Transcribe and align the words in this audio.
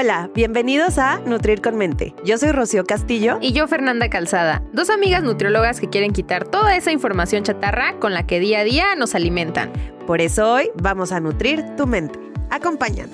Hola, 0.00 0.30
bienvenidos 0.32 0.96
a 0.98 1.18
Nutrir 1.26 1.60
con 1.60 1.76
Mente. 1.76 2.14
Yo 2.24 2.38
soy 2.38 2.52
Rocío 2.52 2.84
Castillo. 2.84 3.38
Y 3.40 3.52
yo 3.52 3.66
Fernanda 3.66 4.08
Calzada, 4.08 4.62
dos 4.72 4.90
amigas 4.90 5.24
nutriólogas 5.24 5.80
que 5.80 5.88
quieren 5.88 6.12
quitar 6.12 6.46
toda 6.46 6.76
esa 6.76 6.92
información 6.92 7.42
chatarra 7.42 7.98
con 7.98 8.14
la 8.14 8.24
que 8.24 8.38
día 8.38 8.60
a 8.60 8.62
día 8.62 8.94
nos 8.94 9.16
alimentan. 9.16 9.72
Por 10.06 10.20
eso 10.20 10.52
hoy 10.52 10.70
vamos 10.80 11.10
a 11.10 11.18
nutrir 11.18 11.64
tu 11.76 11.88
mente. 11.88 12.16
Acompáñanos. 12.48 13.10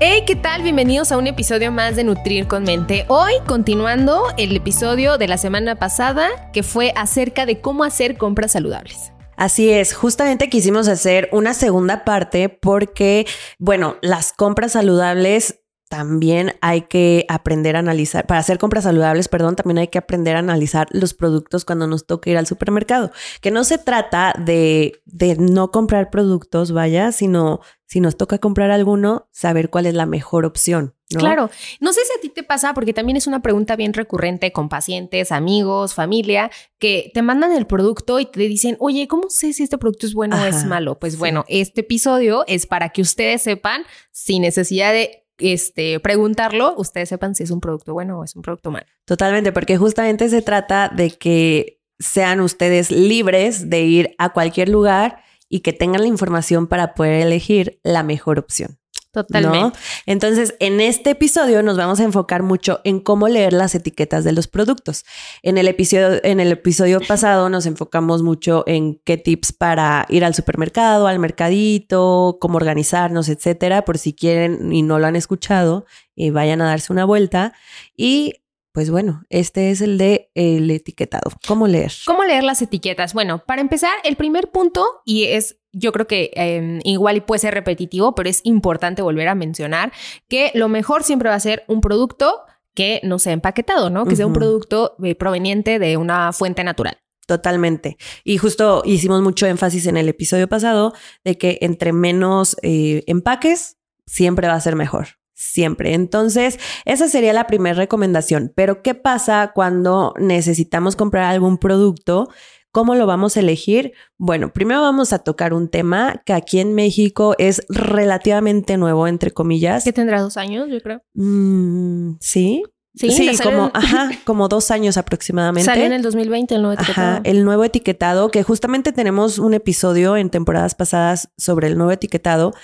Hey, 0.00 0.24
¿qué 0.26 0.34
tal? 0.34 0.64
Bienvenidos 0.64 1.12
a 1.12 1.16
un 1.16 1.28
episodio 1.28 1.70
más 1.70 1.94
de 1.94 2.02
Nutrir 2.02 2.48
con 2.48 2.64
Mente. 2.64 3.04
Hoy 3.06 3.34
continuando 3.46 4.24
el 4.36 4.56
episodio 4.56 5.16
de 5.16 5.28
la 5.28 5.38
semana 5.38 5.76
pasada 5.76 6.50
que 6.52 6.64
fue 6.64 6.92
acerca 6.96 7.46
de 7.46 7.60
cómo 7.60 7.84
hacer 7.84 8.16
compras 8.18 8.50
saludables. 8.50 9.13
Así 9.36 9.70
es, 9.70 9.94
justamente 9.94 10.48
quisimos 10.48 10.88
hacer 10.88 11.28
una 11.32 11.54
segunda 11.54 12.04
parte 12.04 12.48
porque, 12.48 13.26
bueno, 13.58 13.96
las 14.02 14.32
compras 14.32 14.72
saludables 14.72 15.60
también 15.88 16.54
hay 16.60 16.82
que 16.82 17.24
aprender 17.28 17.76
a 17.76 17.78
analizar, 17.78 18.26
para 18.26 18.40
hacer 18.40 18.58
compras 18.58 18.84
saludables, 18.84 19.28
perdón, 19.28 19.54
también 19.54 19.78
hay 19.78 19.88
que 19.88 19.98
aprender 19.98 20.34
a 20.34 20.40
analizar 20.40 20.88
los 20.90 21.14
productos 21.14 21.64
cuando 21.64 21.86
nos 21.86 22.06
toca 22.06 22.30
ir 22.30 22.36
al 22.36 22.46
supermercado. 22.46 23.12
Que 23.40 23.52
no 23.52 23.62
se 23.62 23.78
trata 23.78 24.34
de, 24.36 25.02
de 25.04 25.36
no 25.36 25.70
comprar 25.70 26.10
productos, 26.10 26.72
vaya, 26.72 27.12
sino 27.12 27.60
si 27.86 28.00
nos 28.00 28.16
toca 28.16 28.38
comprar 28.38 28.72
alguno, 28.72 29.28
saber 29.30 29.70
cuál 29.70 29.86
es 29.86 29.94
la 29.94 30.06
mejor 30.06 30.46
opción. 30.46 30.94
Claro, 31.10 31.50
no 31.80 31.92
sé 31.92 32.00
si 32.04 32.18
a 32.18 32.20
ti 32.20 32.28
te 32.28 32.42
pasa, 32.42 32.74
porque 32.74 32.92
también 32.92 33.16
es 33.16 33.26
una 33.26 33.40
pregunta 33.40 33.76
bien 33.76 33.92
recurrente 33.92 34.52
con 34.52 34.68
pacientes, 34.68 35.32
amigos, 35.32 35.94
familia, 35.94 36.50
que 36.78 37.10
te 37.14 37.22
mandan 37.22 37.52
el 37.52 37.66
producto 37.66 38.18
y 38.20 38.26
te 38.26 38.40
dicen, 38.40 38.76
oye, 38.80 39.06
¿cómo 39.06 39.28
sé 39.28 39.52
si 39.52 39.62
este 39.62 39.78
producto 39.78 40.06
es 40.06 40.14
bueno 40.14 40.40
o 40.40 40.44
es 40.44 40.64
malo? 40.64 40.98
Pues 40.98 41.18
bueno, 41.18 41.44
este 41.48 41.82
episodio 41.82 42.44
es 42.46 42.66
para 42.66 42.88
que 42.88 43.02
ustedes 43.02 43.42
sepan, 43.42 43.82
sin 44.12 44.42
necesidad 44.42 44.92
de 44.92 45.26
este, 45.38 46.00
preguntarlo, 46.00 46.74
ustedes 46.76 47.08
sepan 47.08 47.34
si 47.34 47.42
es 47.42 47.50
un 47.50 47.60
producto 47.60 47.92
bueno 47.92 48.20
o 48.20 48.24
es 48.24 48.34
un 48.36 48.42
producto 48.42 48.70
malo. 48.70 48.86
Totalmente, 49.04 49.52
porque 49.52 49.76
justamente 49.76 50.28
se 50.28 50.42
trata 50.42 50.88
de 50.88 51.10
que 51.10 51.82
sean 51.98 52.40
ustedes 52.40 52.90
libres 52.90 53.70
de 53.70 53.82
ir 53.82 54.14
a 54.18 54.32
cualquier 54.32 54.68
lugar 54.68 55.22
y 55.48 55.60
que 55.60 55.72
tengan 55.72 56.02
la 56.02 56.08
información 56.08 56.66
para 56.66 56.94
poder 56.94 57.22
elegir 57.22 57.80
la 57.82 58.02
mejor 58.02 58.38
opción. 58.38 58.78
Totalmente. 59.14 59.78
Entonces, 60.06 60.56
en 60.58 60.80
este 60.80 61.10
episodio 61.10 61.62
nos 61.62 61.76
vamos 61.76 62.00
a 62.00 62.02
enfocar 62.02 62.42
mucho 62.42 62.80
en 62.82 62.98
cómo 62.98 63.28
leer 63.28 63.52
las 63.52 63.76
etiquetas 63.76 64.24
de 64.24 64.32
los 64.32 64.48
productos. 64.48 65.04
En 65.44 65.56
el 65.56 65.68
episodio, 65.68 66.20
en 66.24 66.40
el 66.40 66.50
episodio 66.50 66.98
pasado 67.08 67.48
nos 67.48 67.64
enfocamos 67.66 68.24
mucho 68.24 68.64
en 68.66 69.00
qué 69.04 69.16
tips 69.16 69.52
para 69.52 70.04
ir 70.08 70.24
al 70.24 70.34
supermercado, 70.34 71.06
al 71.06 71.20
mercadito, 71.20 72.38
cómo 72.40 72.56
organizarnos, 72.56 73.28
etcétera. 73.28 73.84
Por 73.84 73.98
si 73.98 74.14
quieren 74.14 74.72
y 74.72 74.82
no 74.82 74.98
lo 74.98 75.06
han 75.06 75.14
escuchado, 75.14 75.86
eh, 76.16 76.32
vayan 76.32 76.60
a 76.60 76.66
darse 76.66 76.92
una 76.92 77.04
vuelta. 77.04 77.52
Y 77.96 78.34
pues 78.74 78.90
bueno, 78.90 79.22
este 79.30 79.70
es 79.70 79.80
el 79.80 79.98
de 79.98 80.32
el 80.34 80.68
etiquetado. 80.68 81.30
¿Cómo 81.46 81.68
leer? 81.68 81.92
¿Cómo 82.06 82.24
leer 82.24 82.42
las 82.42 82.60
etiquetas? 82.60 83.14
Bueno, 83.14 83.38
para 83.46 83.60
empezar, 83.60 83.92
el 84.02 84.16
primer 84.16 84.50
punto, 84.50 84.84
y 85.04 85.26
es 85.26 85.60
yo 85.70 85.92
creo 85.92 86.08
que 86.08 86.32
em, 86.34 86.80
igual 86.82 87.18
y 87.18 87.20
puede 87.20 87.38
ser 87.38 87.54
repetitivo, 87.54 88.16
pero 88.16 88.28
es 88.28 88.40
importante 88.42 89.00
volver 89.00 89.28
a 89.28 89.36
mencionar 89.36 89.92
que 90.26 90.50
lo 90.54 90.68
mejor 90.68 91.04
siempre 91.04 91.28
va 91.28 91.36
a 91.36 91.40
ser 91.40 91.62
un 91.68 91.80
producto 91.80 92.40
que 92.74 93.00
no 93.04 93.20
sea 93.20 93.32
empaquetado, 93.32 93.90
¿no? 93.90 94.06
Que 94.06 94.16
sea 94.16 94.26
un 94.26 94.32
producto 94.32 94.96
eh, 95.04 95.14
proveniente 95.14 95.78
de 95.78 95.96
una 95.96 96.32
fuente 96.32 96.64
natural. 96.64 96.98
Totalmente. 97.28 97.96
Y 98.24 98.38
justo 98.38 98.82
hicimos 98.84 99.22
mucho 99.22 99.46
énfasis 99.46 99.86
en 99.86 99.96
el 99.96 100.08
episodio 100.08 100.48
pasado 100.48 100.94
de 101.22 101.38
que 101.38 101.58
entre 101.60 101.92
menos 101.92 102.56
eh, 102.62 103.04
empaques, 103.06 103.76
siempre 104.04 104.48
va 104.48 104.54
a 104.54 104.60
ser 104.60 104.74
mejor 104.74 105.10
siempre. 105.34 105.94
Entonces, 105.94 106.58
esa 106.84 107.08
sería 107.08 107.32
la 107.32 107.46
primera 107.46 107.76
recomendación. 107.76 108.52
Pero, 108.54 108.82
¿qué 108.82 108.94
pasa 108.94 109.52
cuando 109.54 110.14
necesitamos 110.18 110.96
comprar 110.96 111.24
algún 111.24 111.58
producto? 111.58 112.28
¿Cómo 112.74 112.96
lo 112.96 113.06
vamos 113.06 113.36
a 113.36 113.40
elegir? 113.40 113.92
Bueno, 114.18 114.52
primero 114.52 114.80
vamos 114.80 115.12
a 115.12 115.20
tocar 115.20 115.54
un 115.54 115.68
tema 115.68 116.22
que 116.26 116.32
aquí 116.32 116.58
en 116.58 116.74
México 116.74 117.36
es 117.38 117.64
relativamente 117.68 118.76
nuevo, 118.76 119.06
entre 119.06 119.30
comillas. 119.30 119.84
Que 119.84 119.92
tendrá 119.92 120.20
dos 120.20 120.36
años, 120.36 120.68
yo 120.68 120.80
creo. 120.80 121.00
Mm, 121.14 122.16
sí. 122.18 122.64
Sí, 122.94 123.36
como, 123.42 123.72
ajá, 123.74 124.10
como 124.24 124.46
dos 124.48 124.70
años 124.70 124.96
aproximadamente. 124.96 125.64
Salió 125.64 125.84
en 125.84 125.92
el 125.92 126.02
2020 126.02 126.54
el 126.54 126.62
nuevo 126.62 126.74
etiquetado. 126.74 127.08
Ajá, 127.08 127.20
el 127.24 127.44
nuevo 127.44 127.64
etiquetado, 127.64 128.30
que 128.30 128.42
justamente 128.44 128.92
tenemos 128.92 129.38
un 129.38 129.52
episodio 129.52 130.16
en 130.16 130.30
temporadas 130.30 130.76
pasadas 130.76 131.30
sobre 131.36 131.66
el 131.66 131.76
nuevo 131.76 131.90
etiquetado. 131.90 132.54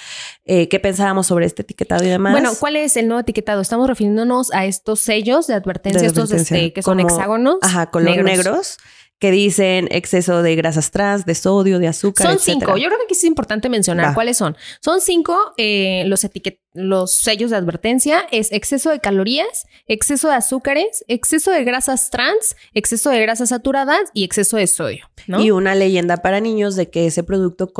Eh, 0.44 0.68
¿Qué 0.68 0.78
pensábamos 0.78 1.26
sobre 1.26 1.46
este 1.46 1.62
etiquetado 1.62 2.04
y 2.04 2.08
demás? 2.08 2.32
Bueno, 2.32 2.52
¿cuál 2.58 2.76
es 2.76 2.96
el 2.96 3.08
nuevo 3.08 3.20
etiquetado? 3.20 3.60
Estamos 3.60 3.88
refiriéndonos 3.88 4.52
a 4.52 4.66
estos 4.66 5.00
sellos 5.00 5.48
de 5.48 5.54
advertencia, 5.54 6.06
estos 6.06 6.30
este, 6.30 6.72
que 6.72 6.82
son 6.82 7.00
hexágonos. 7.00 7.56
Ajá, 7.62 7.90
color 7.90 8.22
negros 8.22 8.78
que 9.20 9.30
dicen 9.30 9.86
exceso 9.90 10.42
de 10.42 10.56
grasas 10.56 10.90
trans, 10.90 11.26
de 11.26 11.34
sodio, 11.34 11.78
de 11.78 11.86
azúcar. 11.86 12.26
Son 12.26 12.38
cinco. 12.38 12.78
Yo 12.78 12.86
creo 12.86 12.98
que 12.98 13.04
aquí 13.04 13.12
es 13.12 13.24
importante 13.24 13.68
mencionar 13.68 14.14
cuáles 14.14 14.38
son. 14.38 14.56
Son 14.82 15.00
cinco 15.02 15.36
eh, 15.58 16.04
los 16.06 16.26
los 16.72 17.12
sellos 17.12 17.50
de 17.50 17.56
advertencia. 17.56 18.26
Es 18.32 18.50
exceso 18.50 18.88
de 18.88 19.00
calorías, 19.00 19.66
exceso 19.86 20.28
de 20.28 20.34
azúcares, 20.34 21.04
exceso 21.06 21.50
de 21.50 21.62
grasas 21.64 22.08
trans, 22.08 22.56
exceso 22.72 23.10
de 23.10 23.20
grasas 23.20 23.50
saturadas 23.50 24.10
y 24.14 24.24
exceso 24.24 24.56
de 24.56 24.66
sodio. 24.66 25.06
Y 25.26 25.50
una 25.50 25.74
leyenda 25.74 26.16
para 26.16 26.40
niños 26.40 26.74
de 26.74 26.88
que 26.88 27.06
ese 27.06 27.22
producto 27.22 27.72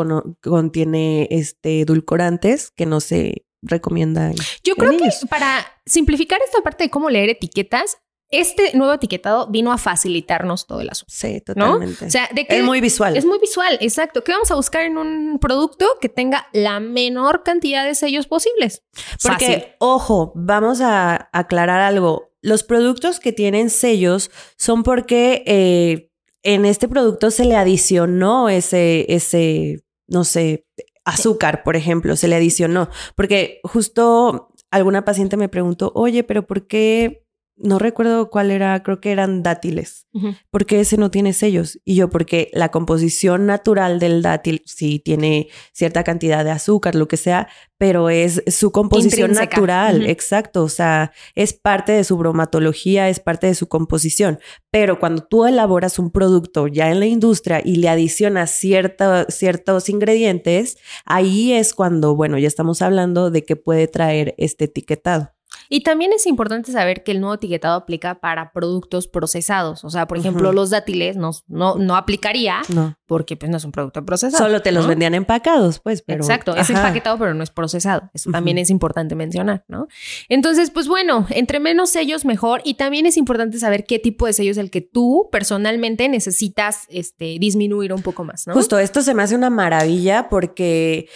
contiene 0.43 1.27
este 1.31 1.81
edulcorantes 1.81 2.71
que 2.71 2.84
no 2.84 3.01
se 3.01 3.47
recomienda. 3.62 4.31
Yo 4.62 4.75
creo 4.77 4.93
que 4.93 5.09
para 5.28 5.67
simplificar 5.87 6.39
esta 6.45 6.62
parte 6.62 6.84
de 6.84 6.91
cómo 6.91 7.09
leer 7.09 7.31
etiquetas, 7.31 7.99
este 8.30 8.76
nuevo 8.76 8.92
etiquetado 8.92 9.48
vino 9.48 9.72
a 9.72 9.78
facilitarnos 9.78 10.66
todo 10.66 10.80
el 10.80 10.91
asunto. 10.91 11.12
Sí, 11.12 11.41
totalmente. 11.41 12.06
O 12.06 12.10
sea, 12.10 12.28
de 12.32 12.46
que 12.46 12.58
es 12.58 12.64
muy 12.64 12.80
visual. 12.80 13.16
Es 13.16 13.24
muy 13.24 13.38
visual, 13.38 13.76
exacto. 13.80 14.22
¿Qué 14.22 14.32
vamos 14.32 14.50
a 14.50 14.54
buscar 14.54 14.84
en 14.84 14.98
un 14.98 15.38
producto 15.41 15.86
que 16.00 16.08
tenga 16.08 16.46
la 16.52 16.78
menor 16.78 17.42
cantidad 17.42 17.84
de 17.84 17.94
sellos 17.94 18.26
posibles? 18.26 18.84
Porque, 19.22 19.74
ojo, 19.80 20.32
vamos 20.36 20.80
a 20.80 21.28
aclarar 21.32 21.80
algo. 21.80 22.32
Los 22.41 22.62
productos 22.62 23.18
que 23.18 23.32
tienen 23.32 23.68
sellos 23.68 24.30
son 24.56 24.84
porque 24.84 25.42
eh, 25.47 26.10
en 26.42 26.64
este 26.64 26.88
producto 26.88 27.30
se 27.30 27.44
le 27.44 27.56
adicionó 27.56 28.48
ese, 28.48 29.06
ese, 29.12 29.82
no 30.06 30.22
sé, 30.24 30.66
azúcar, 31.04 31.64
por 31.64 31.74
ejemplo, 31.74 32.14
se 32.14 32.28
le 32.28 32.36
adicionó. 32.36 32.91
Porque 33.16 33.60
justo 33.64 34.52
alguna 34.70 35.04
paciente 35.04 35.36
me 35.36 35.48
preguntó, 35.48 35.91
oye, 35.97 36.22
pero 36.22 36.47
¿por 36.47 36.68
qué 36.68 37.24
no 37.62 37.78
recuerdo 37.78 38.31
cuál 38.31 38.50
era, 38.50 38.82
creo 38.82 39.00
que 39.00 39.12
eran 39.12 39.43
dátiles. 39.43 40.06
porque 40.50 40.81
ese 40.81 40.97
no 40.97 41.10
tiene 41.10 41.32
sellos? 41.32 41.78
Y 41.84 41.94
yo, 41.94 42.10
porque 42.10 42.50
la 42.53 42.71
composición 42.71 43.47
natural 43.47 43.98
del 44.00 44.22
dátil 44.22 44.62
sí 44.65 44.98
tiene 44.98 45.48
cierta 45.72 46.03
cantidad 46.03 46.44
de 46.44 46.50
azúcar, 46.50 46.94
lo 46.94 47.06
que 47.06 47.16
sea, 47.16 47.48
pero 47.78 48.10
es 48.10 48.43
su 48.48 48.72
composición 48.72 49.33
natural, 49.33 50.07
exacto. 50.07 50.65
O 50.65 50.68
sea, 50.68 51.12
es 51.34 51.53
parte 51.53 51.92
de 51.92 52.04
su 52.04 52.16
bromatología, 52.16 53.09
es 53.09 53.21
parte 53.21 53.47
de 53.47 53.54
su 53.54 53.68
composición. 53.68 54.41
Pero 54.71 54.98
cuando 54.98 55.22
tú 55.22 55.47
elaboras 55.47 55.98
un 55.98 56.10
producto 56.10 56.66
ya 56.66 56.91
en 56.91 57.01
la 57.01 57.07
industria 57.07 57.60
y 57.65 57.77
le 57.77 57.89
adicionas 57.89 58.51
ciertos 58.51 59.89
ingredientes, 59.89 60.77
ahí 61.04 61.53
es 61.53 61.74
cuando, 61.74 62.16
bueno, 62.16 62.39
ya 62.39 62.48
estamos 62.48 62.83
hablando 62.83 63.30
de 63.30 63.45
que 63.45 63.57
puede 63.57 63.86
traer 63.86 64.34
este 64.39 64.65
etiquetado. 64.65 65.30
Y 65.68 65.82
también 65.82 66.12
es 66.12 66.26
importante 66.26 66.72
saber 66.72 67.04
que 67.04 67.12
el 67.12 67.20
nuevo 67.20 67.34
etiquetado 67.34 67.76
aplica 67.76 68.20
para 68.20 68.52
productos 68.52 69.06
procesados. 69.06 69.84
O 69.84 69.91
sea, 69.91 70.06
por 70.06 70.18
ejemplo, 70.18 70.52
los 70.52 70.70
dátiles 70.70 71.16
no, 71.16 71.30
no, 71.47 71.76
no 71.76 71.97
aplicaría 71.97 72.62
porque 73.06 73.36
pues 73.36 73.50
no 73.50 73.56
es 73.56 73.64
un 73.64 73.72
producto 73.72 74.04
procesado. 74.04 74.44
Solo 74.44 74.62
te 74.62 74.72
los 74.72 74.86
vendían 74.86 75.14
empacados, 75.14 75.78
pues. 75.78 76.02
Pero... 76.02 76.22
Exacto, 76.24 76.56
es 76.56 76.70
empaquetado 76.70 77.18
pero 77.18 77.34
no 77.34 77.42
es 77.42 77.50
procesado. 77.50 78.10
Eso 78.14 78.30
también 78.30 78.58
es 78.58 78.70
importante 78.70 79.14
mencionar, 79.14 79.64
¿no? 79.68 79.86
Entonces, 80.28 80.70
pues 80.70 80.88
bueno, 80.88 81.26
entre 81.30 81.60
menos 81.60 81.91
sellos 81.91 82.24
mejor 82.24 82.62
y 82.64 82.74
también 82.74 83.06
es 83.06 83.16
importante 83.16 83.58
saber 83.58 83.84
qué 83.84 83.98
tipo 83.98 84.26
de 84.26 84.32
sellos 84.32 84.56
es 84.56 84.64
el 84.64 84.70
que 84.70 84.80
tú 84.80 85.28
personalmente 85.30 86.08
necesitas 86.08 86.86
este, 86.88 87.36
disminuir 87.38 87.92
un 87.92 88.02
poco 88.02 88.24
más, 88.24 88.47
¿no? 88.47 88.54
Justo, 88.54 88.78
esto 88.78 89.02
se 89.02 89.14
me 89.14 89.22
hace 89.22 89.36
una 89.36 89.50
maravilla 89.50 90.28
porque 90.28 91.08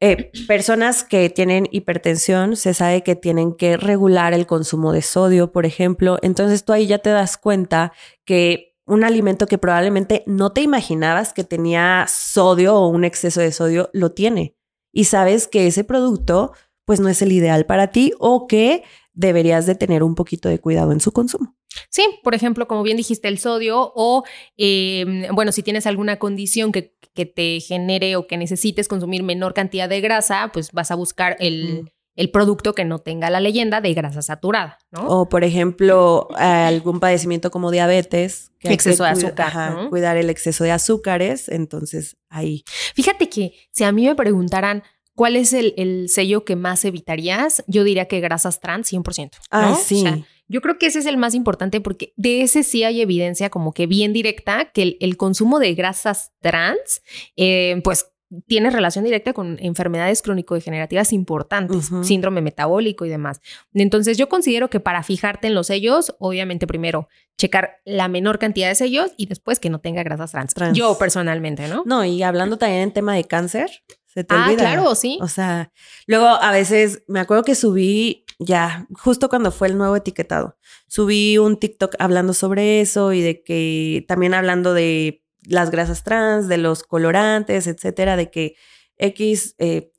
eh, 0.00 0.30
personas 0.46 1.04
que 1.04 1.30
tienen 1.30 1.68
hipertensión, 1.70 2.56
se 2.56 2.74
sabe 2.74 3.02
que 3.02 3.16
tienen 3.16 3.54
que 3.54 3.76
regular 3.76 4.34
el 4.34 4.46
consumo 4.46 4.92
de 4.92 5.02
sodio, 5.02 5.52
por 5.52 5.66
ejemplo. 5.66 6.18
Entonces 6.22 6.64
tú 6.64 6.72
ahí 6.72 6.86
ya 6.86 6.98
te 6.98 7.10
das 7.10 7.36
cuenta 7.36 7.92
que 8.24 8.76
un 8.86 9.04
alimento 9.04 9.46
que 9.46 9.58
probablemente 9.58 10.24
no 10.26 10.52
te 10.52 10.62
imaginabas 10.62 11.32
que 11.32 11.44
tenía 11.44 12.06
sodio 12.08 12.76
o 12.76 12.88
un 12.88 13.04
exceso 13.04 13.40
de 13.40 13.52
sodio, 13.52 13.90
lo 13.92 14.12
tiene. 14.12 14.56
Y 14.92 15.04
sabes 15.04 15.46
que 15.46 15.66
ese 15.66 15.84
producto 15.84 16.52
pues 16.86 17.00
no 17.00 17.10
es 17.10 17.20
el 17.20 17.32
ideal 17.32 17.66
para 17.66 17.88
ti 17.88 18.14
o 18.18 18.46
que 18.46 18.82
deberías 19.12 19.66
de 19.66 19.74
tener 19.74 20.02
un 20.02 20.14
poquito 20.14 20.48
de 20.48 20.58
cuidado 20.58 20.92
en 20.92 21.00
su 21.00 21.12
consumo. 21.12 21.57
Sí, 21.90 22.02
por 22.22 22.34
ejemplo, 22.34 22.66
como 22.66 22.82
bien 22.82 22.96
dijiste, 22.96 23.28
el 23.28 23.38
sodio 23.38 23.92
o, 23.94 24.24
em, 24.56 25.34
bueno, 25.34 25.52
si 25.52 25.62
tienes 25.62 25.86
alguna 25.86 26.18
condición 26.18 26.72
que, 26.72 26.94
que, 27.14 27.26
te 27.26 27.60
genere 27.60 28.16
o 28.16 28.26
que 28.26 28.36
necesites 28.36 28.88
consumir 28.88 29.22
menor 29.22 29.54
cantidad 29.54 29.88
de 29.88 30.00
grasa, 30.00 30.50
pues 30.52 30.72
vas 30.72 30.90
a 30.90 30.94
buscar 30.94 31.36
el, 31.40 31.90
el 32.18 32.30
producto 32.30 32.74
que 32.74 32.84
no 32.84 32.98
tenga 32.98 33.30
la 33.30 33.38
leyenda 33.38 33.80
de 33.80 33.94
grasa 33.94 34.22
saturada, 34.22 34.78
¿no? 34.90 35.06
O, 35.06 35.28
por 35.28 35.44
ejemplo, 35.44 36.26
algún 36.36 36.98
padecimiento 36.98 37.52
como 37.52 37.70
diabetes. 37.70 38.50
Que 38.58 38.72
exceso 38.72 39.04
de 39.04 39.10
azúcar. 39.10 39.88
Cuidar 39.88 40.16
el 40.16 40.28
exceso 40.28 40.64
de 40.64 40.72
azúcares, 40.72 41.48
entonces 41.48 42.16
ahí. 42.28 42.64
Fíjate 42.96 43.28
que 43.28 43.52
si 43.70 43.84
a 43.84 43.92
mí 43.92 44.04
me 44.04 44.16
preguntaran 44.16 44.82
cuál 45.14 45.36
es 45.36 45.52
el, 45.52 45.74
el 45.76 46.08
sello 46.08 46.44
que 46.44 46.56
más 46.56 46.84
evitarías, 46.84 47.62
yo 47.68 47.84
diría 47.84 48.06
que 48.06 48.18
grasas 48.18 48.58
trans 48.58 48.92
100%. 48.92 49.30
Ah, 49.52 49.76
sí. 49.80 50.04
Yo 50.48 50.60
creo 50.60 50.78
que 50.78 50.86
ese 50.86 50.98
es 50.98 51.06
el 51.06 51.16
más 51.16 51.34
importante 51.34 51.80
porque 51.80 52.12
de 52.16 52.42
ese 52.42 52.62
sí 52.62 52.82
hay 52.82 53.00
evidencia 53.00 53.50
como 53.50 53.72
que 53.72 53.86
bien 53.86 54.12
directa 54.12 54.70
que 54.72 54.96
el, 55.00 55.16
consumo 55.16 55.58
de 55.58 55.74
grasas 55.74 56.32
trans, 56.40 57.02
eh, 57.36 57.80
pues 57.84 58.10
tiene 58.46 58.70
relación 58.70 59.04
directa 59.04 59.32
con 59.32 59.56
enfermedades 59.60 60.20
crónico-degenerativas 60.22 61.12
importantes, 61.12 61.90
síndrome 62.02 62.42
metabólico 62.42 63.06
y 63.06 63.08
demás. 63.08 63.40
Entonces 63.72 64.18
yo 64.18 64.28
considero 64.28 64.68
que 64.68 64.80
para 64.80 65.02
fijarte 65.02 65.46
en 65.46 65.54
los 65.54 65.68
sellos, 65.68 66.14
obviamente 66.18 66.66
primero 66.66 67.08
checar 67.38 67.78
la 67.84 68.08
menor 68.08 68.38
cantidad 68.38 68.68
de 68.68 68.74
sellos 68.74 69.12
y 69.16 69.26
después 69.26 69.60
que 69.60 69.70
no 69.70 69.80
tenga 69.80 70.02
grasas 70.02 70.32
trans. 70.32 70.52
trans. 70.52 70.76
Yo 70.76 70.98
personalmente, 70.98 71.68
¿no? 71.68 71.84
No, 71.86 72.04
y 72.04 72.22
hablando 72.22 72.58
también 72.58 72.82
en 72.82 72.92
tema 72.92 73.14
de 73.14 73.24
cáncer, 73.24 73.70
se 74.06 74.24
te 74.24 74.34
ah, 74.36 74.52
claro, 74.56 74.94
sí. 74.94 75.18
O 75.22 75.28
sea, 75.28 75.72
luego 76.06 76.26
a 76.26 76.52
veces 76.52 77.02
me 77.06 77.20
acuerdo 77.20 77.44
que 77.44 77.54
subí 77.54 78.24
ya, 78.38 78.86
justo 78.92 79.28
cuando 79.28 79.50
fue 79.50 79.68
el 79.68 79.76
nuevo 79.76 79.96
etiquetado, 79.96 80.56
subí 80.86 81.38
un 81.38 81.58
TikTok 81.58 81.96
hablando 81.98 82.34
sobre 82.34 82.80
eso 82.80 83.12
y 83.12 83.20
de 83.20 83.42
que 83.42 84.04
también 84.06 84.32
hablando 84.32 84.74
de 84.74 85.24
las 85.42 85.70
grasas 85.70 86.04
trans, 86.04 86.46
de 86.46 86.58
los 86.58 86.84
colorantes, 86.84 87.66
etcétera, 87.66 88.16
de 88.16 88.30
que 88.30 88.54
X 88.96 89.56
eh, 89.58 89.92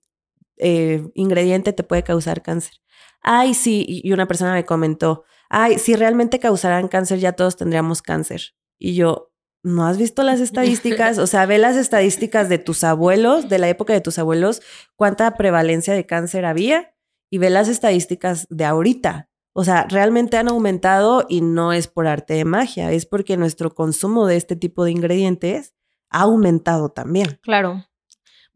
eh, 0.57 1.03
ingrediente 1.15 1.74
te 1.74 1.83
puede 1.83 2.03
causar 2.03 2.41
cáncer. 2.41 2.75
Ay, 3.21 3.53
sí, 3.53 3.86
y 3.88 4.13
una 4.13 4.27
persona 4.27 4.53
me 4.53 4.65
comentó, 4.65 5.25
ay, 5.50 5.77
si 5.77 5.95
realmente 5.95 6.39
causaran 6.39 6.88
cáncer, 6.88 7.19
ya 7.19 7.33
todos 7.33 7.57
tendríamos 7.57 8.01
cáncer. 8.01 8.53
Y 8.77 8.95
yo, 8.95 9.33
¿no 9.63 9.86
has 9.86 9.97
visto 9.97 10.24
las 10.24 10.39
estadísticas? 10.39 11.18
O 11.18 11.27
sea, 11.27 11.45
ve 11.45 11.57
las 11.57 11.75
estadísticas 11.75 12.47
de 12.47 12.59
tus 12.59 12.86
abuelos, 12.86 13.50
de 13.50 13.59
la 13.59 13.68
época 13.68 13.91
de 13.91 14.00
tus 14.00 14.18
abuelos, 14.18 14.62
cuánta 14.95 15.36
prevalencia 15.36 15.94
de 15.94 16.06
cáncer 16.06 16.45
había 16.45 16.94
y 17.29 17.37
ve 17.37 17.49
las 17.49 17.67
estadísticas 17.67 18.47
de 18.49 18.65
ahorita. 18.65 19.29
O 19.53 19.63
sea, 19.63 19.85
realmente 19.89 20.37
han 20.37 20.47
aumentado 20.47 21.25
y 21.27 21.41
no 21.41 21.73
es 21.73 21.87
por 21.87 22.07
arte 22.07 22.33
de 22.35 22.45
magia, 22.45 22.91
es 22.91 23.05
porque 23.05 23.37
nuestro 23.37 23.73
consumo 23.73 24.25
de 24.25 24.37
este 24.37 24.55
tipo 24.55 24.83
de 24.83 24.91
ingredientes 24.91 25.73
ha 26.09 26.21
aumentado 26.21 26.89
también. 26.89 27.39
Claro. 27.41 27.85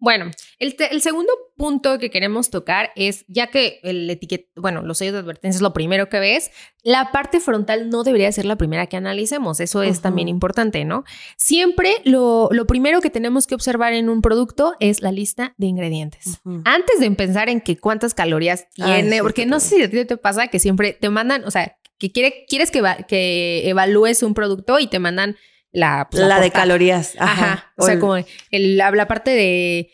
Bueno, 0.04 0.30
el, 0.60 1.02
segundo 1.02 1.32
punto 1.56 1.98
que 1.98 2.12
queremos 2.12 2.50
tocar 2.50 2.92
es, 2.98 3.24
ya 3.30 3.48
que 3.48 3.80
el 3.84 4.10
etiquet, 4.10 4.50
bueno, 4.54 4.82
los 4.82 4.98
sellos 4.98 5.14
de 5.14 5.20
advertencia 5.20 5.60
es 5.60 5.62
lo 5.62 5.72
primero 5.72 6.10
que 6.10 6.20
ves, 6.20 6.52
la 6.84 7.14
parte 7.14 7.40
frontal 7.40 7.90
no 7.90 8.04
debería 8.04 8.30
ser 8.34 8.44
la 8.44 8.58
primera 8.58 8.88
que 8.88 8.98
analicemos, 8.98 9.62
eso 9.62 9.82
es 9.82 10.02
también 10.02 10.28
importante, 10.28 10.84
¿no? 10.84 11.06
Siempre 11.38 12.02
lo, 12.04 12.50
lo, 12.52 12.68
primero 12.68 13.00
que 13.00 13.10
tenemos 13.10 13.48
que 13.48 13.56
observar 13.56 13.94
en 13.94 14.10
un 14.10 14.22
producto 14.22 14.76
es 14.82 15.02
la 15.02 15.14
lista 15.14 15.56
de 15.58 15.68
ingredientes. 15.68 16.42
Antes 16.66 17.00
de 17.00 17.10
pensar 17.12 17.48
en 17.48 17.62
que 17.62 17.78
cuántas 17.78 18.14
calorías 18.14 18.68
tiene, 18.74 19.22
porque 19.22 19.46
no 19.46 19.62
sé 19.62 19.78
si 19.78 19.84
a 19.84 19.90
ti 19.90 20.04
te 20.04 20.18
pasa 20.18 20.48
que 20.48 20.60
siempre 20.60 20.92
te 20.92 21.10
mandan, 21.10 21.46
o 21.46 21.52
sea, 21.52 21.78
que 21.98 22.12
quiere, 22.12 22.44
quieres 22.50 22.72
que, 22.72 22.82
que 23.08 23.70
evalúes 23.70 24.22
un 24.22 24.34
producto 24.34 24.80
y 24.80 24.88
te 24.88 25.00
mandan 25.00 25.38
la, 25.74 26.08
pues, 26.10 26.26
la, 26.26 26.40
de 26.40 26.52
calorías. 26.52 27.16
Ajá. 27.20 27.74
O, 27.76 27.86
sea, 27.86 28.00
como 28.00 28.16
el, 28.16 28.78
la, 28.78 29.08
parte 29.08 29.32
de. 29.32 29.92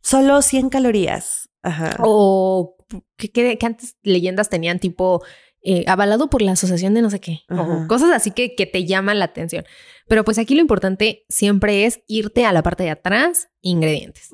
Solo 0.00 0.42
100 0.42 0.68
calorías. 0.68 1.48
Ajá. 1.62 1.96
O 2.00 2.76
que, 3.16 3.32
que, 3.32 3.58
antes 3.66 3.96
leyendas 4.02 4.48
tenían 4.48 4.78
tipo 4.78 5.22
eh, 5.62 5.84
avalado 5.88 6.30
por 6.30 6.40
la 6.40 6.52
asociación 6.52 6.94
de 6.94 7.02
no 7.02 7.10
sé 7.10 7.18
qué. 7.20 7.40
O 7.48 7.86
cosas 7.88 8.10
así 8.12 8.30
que, 8.30 8.54
que 8.54 8.66
te 8.66 8.84
llaman 8.84 9.18
la 9.18 9.24
atención. 9.24 9.64
Pero 10.06 10.24
pues 10.24 10.38
aquí 10.38 10.54
lo 10.54 10.60
importante 10.60 11.24
siempre 11.28 11.84
es 11.84 12.00
irte 12.06 12.44
a 12.44 12.52
la 12.52 12.62
parte 12.62 12.84
de 12.84 12.90
atrás, 12.90 13.48
ingredientes. 13.60 14.30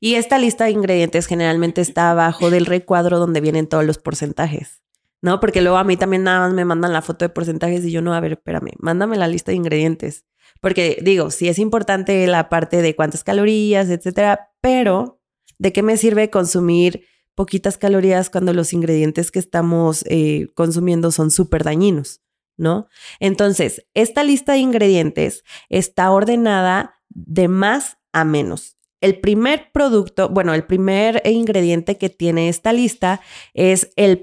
Y 0.00 0.14
esta 0.14 0.38
lista 0.38 0.64
de 0.64 0.72
ingredientes 0.72 1.26
generalmente 1.26 1.80
está 1.80 2.10
abajo 2.10 2.50
del 2.50 2.66
recuadro 2.66 3.18
donde 3.18 3.40
vienen 3.40 3.68
todos 3.68 3.84
los 3.84 3.98
porcentajes. 3.98 4.82
¿No? 5.22 5.40
Porque 5.40 5.60
luego 5.60 5.76
a 5.76 5.84
mí 5.84 5.96
también 5.96 6.24
nada 6.24 6.40
más 6.40 6.54
me 6.54 6.64
mandan 6.64 6.92
la 6.92 7.02
foto 7.02 7.24
de 7.24 7.28
porcentajes 7.28 7.84
y 7.84 7.90
yo 7.90 8.02
no, 8.02 8.14
a 8.14 8.20
ver, 8.20 8.32
espérame, 8.32 8.72
mándame 8.78 9.16
la 9.16 9.28
lista 9.28 9.52
de 9.52 9.56
ingredientes. 9.56 10.24
Porque 10.60 10.98
digo, 11.02 11.30
sí 11.30 11.48
es 11.48 11.58
importante 11.58 12.26
la 12.26 12.48
parte 12.48 12.82
de 12.82 12.96
cuántas 12.96 13.24
calorías, 13.24 13.88
etcétera, 13.88 14.50
pero 14.60 15.20
¿de 15.58 15.72
qué 15.72 15.82
me 15.82 15.96
sirve 15.96 16.30
consumir 16.30 17.06
poquitas 17.34 17.78
calorías 17.78 18.28
cuando 18.28 18.52
los 18.52 18.72
ingredientes 18.72 19.30
que 19.30 19.38
estamos 19.38 20.04
eh, 20.08 20.48
consumiendo 20.54 21.10
son 21.10 21.30
súper 21.30 21.64
dañinos, 21.64 22.20
¿no? 22.56 22.88
Entonces, 23.18 23.86
esta 23.94 24.24
lista 24.24 24.52
de 24.52 24.58
ingredientes 24.58 25.44
está 25.68 26.10
ordenada 26.10 26.96
de 27.08 27.48
más 27.48 27.98
a 28.12 28.24
menos. 28.24 28.76
El 29.00 29.20
primer 29.20 29.70
producto, 29.72 30.28
bueno, 30.28 30.52
el 30.52 30.64
primer 30.64 31.22
ingrediente 31.24 31.96
que 31.96 32.10
tiene 32.10 32.48
esta 32.48 32.72
lista 32.72 33.20
es 33.54 33.90
el, 33.96 34.22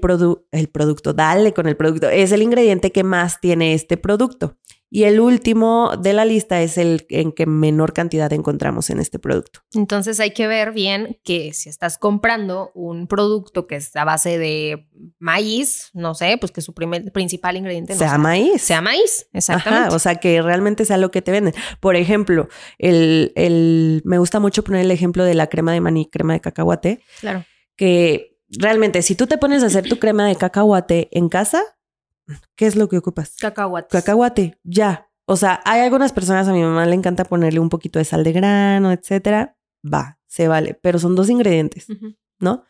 el 0.52 0.68
producto, 0.68 1.12
dale 1.12 1.52
con 1.52 1.66
el 1.66 1.76
producto, 1.76 2.08
es 2.08 2.30
el 2.32 2.42
ingrediente 2.42 2.92
que 2.92 3.02
más 3.02 3.40
tiene 3.40 3.74
este 3.74 3.96
producto. 3.96 4.56
Y 4.90 5.04
el 5.04 5.20
último 5.20 5.92
de 5.98 6.14
la 6.14 6.24
lista 6.24 6.62
es 6.62 6.78
el 6.78 7.06
en 7.10 7.32
que 7.32 7.44
menor 7.46 7.92
cantidad 7.92 8.32
encontramos 8.32 8.88
en 8.88 9.00
este 9.00 9.18
producto. 9.18 9.60
Entonces 9.74 10.18
hay 10.18 10.30
que 10.30 10.46
ver 10.46 10.72
bien 10.72 11.20
que 11.24 11.52
si 11.52 11.68
estás 11.68 11.98
comprando 11.98 12.70
un 12.74 13.06
producto 13.06 13.66
que 13.66 13.76
es 13.76 13.94
a 13.96 14.04
base 14.04 14.38
de 14.38 14.88
maíz, 15.18 15.90
no 15.92 16.14
sé, 16.14 16.38
pues 16.38 16.52
que 16.52 16.62
su 16.62 16.72
primer, 16.72 17.12
principal 17.12 17.56
ingrediente 17.56 17.94
sea, 17.94 18.16
maíz. 18.16 18.62
Sea 18.62 18.80
maíz, 18.80 19.28
exactamente. 19.32 19.94
o 19.94 19.98
sea, 19.98 20.16
que 20.16 20.40
realmente 20.40 20.86
sea 20.86 20.96
lo 20.96 21.10
que 21.10 21.20
te 21.20 21.32
venden. 21.32 21.54
Por 21.80 21.96
ejemplo, 21.96 22.48
el, 22.78 23.32
el, 23.36 24.02
me 24.04 24.18
gusta 24.18 24.40
mucho 24.40 24.64
poner 24.64 24.82
el 24.82 24.90
ejemplo 24.90 25.24
de 25.24 25.34
la 25.34 25.48
crema 25.48 25.72
de 25.72 25.82
maní, 25.82 26.08
crema 26.08 26.32
de 26.32 26.40
cacahuate. 26.40 27.02
Claro. 27.20 27.44
Que 27.76 28.38
realmente 28.48 29.02
si 29.02 29.14
tú 29.14 29.26
te 29.26 29.38
pones 29.38 29.62
a 29.62 29.66
hacer 29.66 29.86
tu 29.86 29.98
crema 29.98 30.26
de 30.26 30.36
cacahuate 30.36 31.08
en 31.12 31.28
casa, 31.28 31.62
¿Qué 32.56 32.66
es 32.66 32.76
lo 32.76 32.88
que 32.88 32.98
ocupas? 32.98 33.34
Cacahuate. 33.40 33.88
Cacahuate, 33.90 34.58
ya. 34.62 35.10
O 35.26 35.36
sea, 35.36 35.60
hay 35.64 35.80
algunas 35.80 36.12
personas, 36.12 36.48
a 36.48 36.52
mi 36.52 36.62
mamá 36.62 36.86
le 36.86 36.94
encanta 36.94 37.24
ponerle 37.24 37.60
un 37.60 37.68
poquito 37.68 37.98
de 37.98 38.04
sal 38.04 38.24
de 38.24 38.32
grano, 38.32 38.92
etcétera. 38.92 39.56
Va, 39.84 40.18
se 40.26 40.48
vale, 40.48 40.78
pero 40.82 40.98
son 40.98 41.14
dos 41.14 41.28
ingredientes, 41.28 41.86
¿no? 42.38 42.64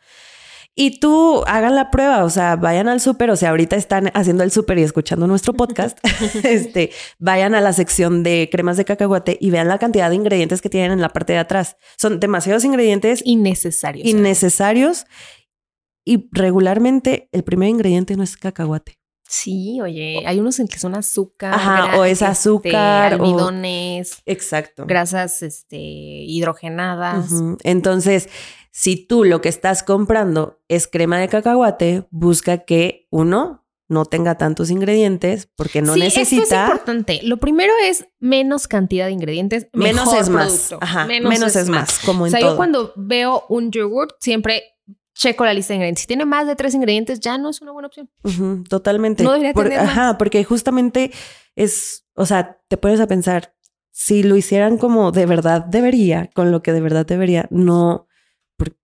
Y 0.75 0.99
tú 0.99 1.43
hagan 1.45 1.75
la 1.75 1.91
prueba, 1.91 2.23
o 2.23 2.29
sea, 2.29 2.55
vayan 2.55 2.87
al 2.87 3.01
súper, 3.01 3.31
o 3.31 3.35
sea, 3.35 3.49
ahorita 3.49 3.75
están 3.75 4.11
haciendo 4.13 4.43
el 4.43 4.51
súper 4.51 4.77
y 4.77 4.83
escuchando 4.83 5.27
nuestro 5.27 5.53
podcast, 5.53 5.97
este, 6.43 6.91
vayan 7.17 7.55
a 7.55 7.61
la 7.61 7.73
sección 7.73 8.23
de 8.23 8.47
cremas 8.51 8.77
de 8.77 8.85
cacahuate 8.85 9.37
y 9.41 9.49
vean 9.49 9.67
la 9.67 9.77
cantidad 9.77 10.09
de 10.09 10.15
ingredientes 10.15 10.61
que 10.61 10.69
tienen 10.69 10.91
en 10.91 11.01
la 11.01 11.09
parte 11.09 11.33
de 11.33 11.39
atrás. 11.39 11.75
Son 11.97 12.19
demasiados 12.19 12.63
ingredientes 12.63 13.21
innecesarios. 13.25 14.07
Innecesarios. 14.07 15.05
Y 16.05 16.29
regularmente 16.31 17.27
el 17.31 17.43
primer 17.43 17.69
ingrediente 17.69 18.15
no 18.15 18.23
es 18.23 18.37
cacahuate. 18.37 18.98
Sí, 19.29 19.79
oye, 19.79 20.23
hay 20.25 20.39
unos 20.39 20.59
en 20.59 20.67
que 20.67 20.79
son 20.79 20.95
azúcar. 20.95 21.53
Ajá, 21.53 21.99
o 21.99 22.03
es 22.03 22.13
este, 22.13 22.25
azúcar. 22.25 23.13
almidones. 23.13 24.23
exacto. 24.25 24.87
Grasas 24.87 25.43
este, 25.43 25.77
hidrogenadas. 25.77 27.29
Entonces, 27.63 28.27
si 28.71 28.95
tú 28.95 29.23
lo 29.25 29.39
que 29.39 29.49
estás 29.49 29.83
comprando 29.83 30.59
es 30.67 30.87
crema 30.87 31.19
de 31.19 31.27
cacahuate, 31.27 32.07
busca 32.09 32.65
que 32.65 33.07
uno 33.11 33.67
no 33.87 34.05
tenga 34.05 34.35
tantos 34.35 34.71
ingredientes 34.71 35.47
porque 35.55 35.83
no 35.83 35.95
necesita. 35.95 36.41
Esto 36.41 36.55
es 36.55 36.61
importante. 36.63 37.19
Lo 37.23 37.37
primero 37.37 37.73
es 37.83 38.07
menos 38.19 38.67
cantidad 38.67 39.05
de 39.05 39.11
ingredientes. 39.11 39.67
Menos 39.73 40.11
es 40.11 40.29
más. 40.29 40.73
Ajá. 40.81 41.05
Menos, 41.05 41.55
es, 41.55 41.69
más. 41.69 41.99
Como 41.99 42.25
en 42.25 42.33
o 42.33 42.37
sea, 42.37 42.47
yo 42.47 42.55
cuando 42.55 42.93
veo 42.95 43.45
un 43.47 43.69
yogurt 43.69 44.15
siempre 44.19 44.63
checo 45.19 45.43
la 45.43 45.53
lista 45.53 45.73
de 45.73 45.75
ingredientes. 45.75 46.01
Si 46.01 46.07
tiene 46.07 46.25
más 46.25 46.47
de 46.47 46.55
tres 46.55 46.73
ingredientes, 46.73 47.19
ya 47.19 47.37
no 47.37 47.49
es 47.49 47.61
una 47.61 47.71
buena 47.73 47.87
opción. 47.87 48.09
totalmente. 48.69 49.23
No 49.23 49.33
debería 49.33 49.53
tener 49.53 49.79
Ajá, 49.79 50.17
porque 50.17 50.43
justamente 50.43 51.11
es, 51.55 52.05
o 52.15 52.25
sea, 52.25 52.59
te 52.69 52.77
pones 52.77 53.01
a 53.01 53.07
pensar, 53.07 53.53
si 53.91 54.23
lo 54.23 54.37
hicieran 54.37 54.77
como 54.77 55.11
de 55.11 55.25
verdad 55.25 55.65
debería, 55.65 56.29
con 56.33 56.51
lo 56.51 56.63
que 56.63 56.71
de 56.71 56.79
verdad 56.79 57.05
debería, 57.05 57.47
no, 57.51 58.07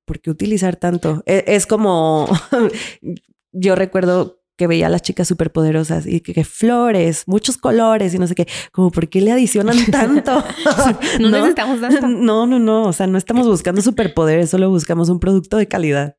¿por 0.05 0.19
qué 0.19 0.29
utilizar 0.29 0.75
tanto? 0.75 1.23
E, 1.25 1.45
es, 1.47 1.65
como, 1.65 2.27
yo 3.51 3.75
recuerdo 3.75 4.41
que 4.57 4.67
veía 4.67 4.87
a 4.87 4.89
las 4.89 5.01
chicas 5.01 5.27
superpoderosas 5.27 6.05
y 6.05 6.21
que, 6.21 6.43
flores, 6.43 7.23
muchos 7.27 7.57
colores 7.57 8.13
y 8.13 8.19
no 8.19 8.27
sé 8.27 8.35
qué, 8.35 8.47
como 8.71 8.91
por 8.91 9.09
qué 9.09 9.21
le 9.21 9.31
adicionan 9.31 9.77
tanto. 9.91 10.43
no, 11.19 11.29
necesitamos 11.29 11.81
tanto. 11.81 12.07
No, 12.07 12.45
no, 12.45 12.59
no, 12.59 12.83
o 12.83 12.93
sea, 12.93 13.07
no 13.07 13.17
estamos 13.17 13.47
buscando 13.47 13.81
superpoderes, 13.81 14.49
solo 14.49 14.69
buscamos 14.69 15.09
un 15.09 15.19
producto 15.19 15.57
de 15.57 15.67
calidad. 15.67 16.17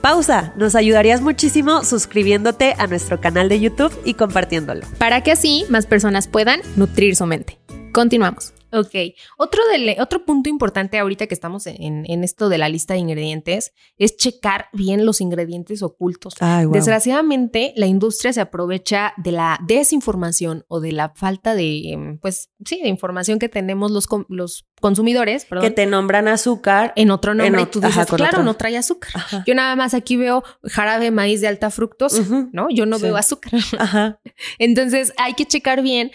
Pausa, 0.00 0.52
nos 0.56 0.74
ayudarías 0.74 1.20
muchísimo 1.20 1.84
suscribiéndote 1.84 2.74
a 2.78 2.86
nuestro 2.86 3.20
canal 3.20 3.48
de 3.48 3.60
YouTube 3.60 3.92
y 4.04 4.14
compartiéndolo. 4.14 4.86
Para 4.98 5.22
que 5.22 5.32
así 5.32 5.66
más 5.68 5.86
personas 5.86 6.26
puedan 6.26 6.60
nutrir 6.76 7.16
su 7.16 7.26
mente. 7.26 7.58
Continuamos. 7.92 8.54
Ok. 8.72 8.94
Otro, 9.36 9.62
otro 9.98 10.24
punto 10.24 10.48
importante 10.48 10.98
ahorita 10.98 11.26
que 11.26 11.34
estamos 11.34 11.66
en, 11.66 12.04
esto 12.24 12.48
de 12.48 12.58
la 12.58 12.68
lista 12.68 12.94
de 12.94 13.00
ingredientes 13.00 13.72
es 13.96 14.16
checar 14.16 14.68
bien 14.72 15.04
los 15.04 15.20
ingredientes 15.20 15.82
ocultos. 15.82 16.34
Desgraciadamente, 16.70 17.72
la 17.76 17.86
industria 17.86 18.32
se 18.32 18.40
aprovecha 18.40 19.12
de 19.16 19.32
la 19.32 19.58
desinformación 19.66 20.64
o 20.68 20.80
de 20.80 20.92
la 20.92 21.10
falta 21.10 21.54
de, 21.54 22.18
pues 22.20 22.50
sí, 22.64 22.80
de 22.82 22.88
información 22.88 23.38
que 23.38 23.48
tenemos 23.48 23.90
los, 23.90 24.06
los 24.28 24.66
consumidores. 24.80 25.46
Que 25.60 25.70
te 25.70 25.86
nombran 25.86 26.28
azúcar. 26.28 26.92
En 26.96 27.10
otro 27.10 27.34
nombre. 27.34 27.62
y 27.62 27.66
tú 27.66 27.80
dices, 27.80 28.06
claro, 28.06 28.42
no 28.42 28.54
trae 28.54 28.76
azúcar. 28.76 29.12
Yo 29.46 29.54
nada 29.54 29.76
más 29.76 29.94
aquí 29.94 30.16
veo 30.16 30.42
jarabe 30.64 31.10
maíz 31.10 31.40
de 31.40 31.48
alta 31.48 31.70
fructosa, 31.70 32.22
¿no? 32.52 32.68
Yo 32.70 32.86
no 32.86 32.98
veo 32.98 33.16
azúcar. 33.16 33.52
Ajá. 33.78 34.20
Entonces, 34.58 35.12
hay 35.16 35.34
que 35.34 35.46
checar 35.46 35.82
bien 35.82 36.10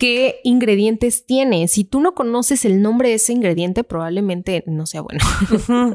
qué 0.00 0.40
ingredientes 0.44 1.26
tiene. 1.26 1.68
Si 1.68 1.84
tú 1.84 2.00
no 2.00 2.14
conoces 2.14 2.64
el 2.64 2.80
nombre 2.80 3.10
de 3.10 3.16
ese 3.16 3.34
ingrediente, 3.34 3.84
probablemente 3.84 4.64
no 4.66 4.86
sea 4.86 5.02
bueno. 5.02 5.20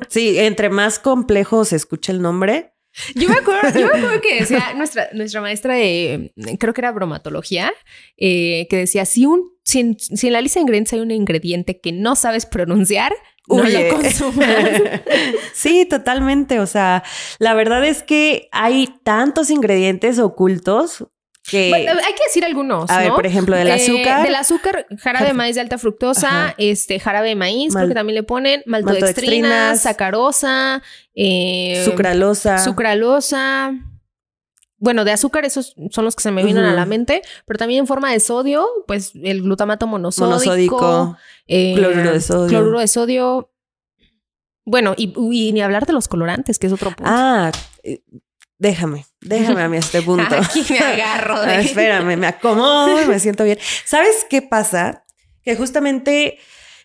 Sí, 0.09 0.37
entre 0.37 0.69
más 0.69 0.99
complejo 0.99 1.65
se 1.65 1.75
escucha 1.75 2.11
el 2.11 2.21
nombre. 2.21 2.73
Yo 3.15 3.27
me 3.27 3.35
acuerdo, 3.35 3.77
yo 3.77 3.87
me 3.87 3.97
acuerdo 3.97 4.21
que 4.21 4.39
decía 4.39 4.73
nuestra, 4.75 5.09
nuestra 5.13 5.41
maestra 5.41 5.73
de, 5.73 6.31
creo 6.59 6.73
que 6.73 6.81
era 6.81 6.91
bromatología, 6.91 7.73
eh, 8.15 8.67
que 8.69 8.77
decía, 8.77 9.05
si, 9.05 9.25
un, 9.25 9.51
si 9.63 9.79
en, 9.79 9.97
la 10.31 10.39
lista 10.39 10.59
de 10.59 10.61
ingredientes 10.61 10.93
hay 10.93 10.99
un 10.99 11.11
ingrediente 11.11 11.81
que 11.81 11.91
no 11.91 12.15
sabes 12.15 12.45
pronunciar, 12.45 13.11
no 13.47 13.63
lo 13.63 13.89
consumas. 13.89 14.81
sí, 15.53 15.85
totalmente. 15.85 16.59
O 16.59 16.67
sea, 16.67 17.03
la 17.39 17.55
verdad 17.55 17.83
es 17.83 18.03
que 18.03 18.49
hay 18.51 18.87
tantos 19.03 19.49
ingredientes 19.49 20.19
ocultos 20.19 21.05
hay 21.53 22.13
que 22.13 22.23
decir 22.27 22.43
algunos. 22.45 22.89
A 22.89 22.99
ver, 22.99 23.11
por 23.13 23.25
ejemplo, 23.25 23.55
del 23.55 23.67
eh, 23.67 23.73
azúcar. 23.73 24.23
del 24.23 24.35
azúcar, 24.35 24.87
jarabe 24.97 25.27
de 25.27 25.33
maíz 25.33 25.55
de 25.55 25.61
alta 25.61 25.77
fructosa, 25.77 26.55
este, 26.57 26.99
jarabe 26.99 27.29
de 27.29 27.35
maíz, 27.35 27.73
porque 27.73 27.93
también 27.93 28.15
le 28.15 28.23
ponen 28.23 28.63
maltodextrina, 28.65 29.75
sacarosa, 29.75 30.81
eh, 31.13 31.81
sucralosa. 31.85 32.57
Sucralosa. 32.59 33.73
Bueno, 34.77 35.05
de 35.05 35.11
azúcar 35.11 35.45
esos 35.45 35.73
son 35.89 36.05
los 36.05 36.15
que 36.15 36.23
se 36.23 36.31
me 36.31 36.43
vienen 36.43 36.65
a 36.65 36.73
la 36.73 36.85
mente, 36.85 37.21
pero 37.45 37.57
también 37.57 37.81
en 37.81 37.87
forma 37.87 38.11
de 38.11 38.19
sodio, 38.19 38.67
pues 38.87 39.13
el 39.15 39.41
glutamato 39.41 39.87
monosódico, 39.87 40.27
monosódico 40.27 41.17
eh, 41.47 41.73
cloruro 41.75 42.11
de 42.11 42.21
sodio. 42.21 42.49
Cloruro 42.49 42.79
de 42.79 42.87
sodio. 42.87 43.51
Bueno, 44.65 44.93
y, 44.97 45.13
y, 45.31 45.53
ni 45.53 45.61
hablar 45.61 45.85
de 45.85 45.93
los 45.93 46.07
colorantes, 46.07 46.59
que 46.59 46.67
es 46.67 46.73
otro 46.73 46.89
punto. 46.89 47.03
Ah, 47.05 47.51
déjame, 48.57 49.05
déjame 49.21 49.61
a 49.61 49.69
mí 49.69 49.77
a 49.77 49.79
este 49.79 50.01
punto. 50.03 50.35
Aquí 50.35 50.65
me 50.69 50.79
agarro. 50.79 51.41
De... 51.41 51.55
Espérame, 51.61 52.17
me 52.17 52.27
acomodo 52.27 53.01
y 53.01 53.05
me 53.05 53.19
siento 53.19 53.43
bien. 53.43 53.57
¿Sabes 53.85 54.25
qué 54.29 54.41
pasa? 54.41 55.05
Que 55.41 55.55
justamente 55.55 56.39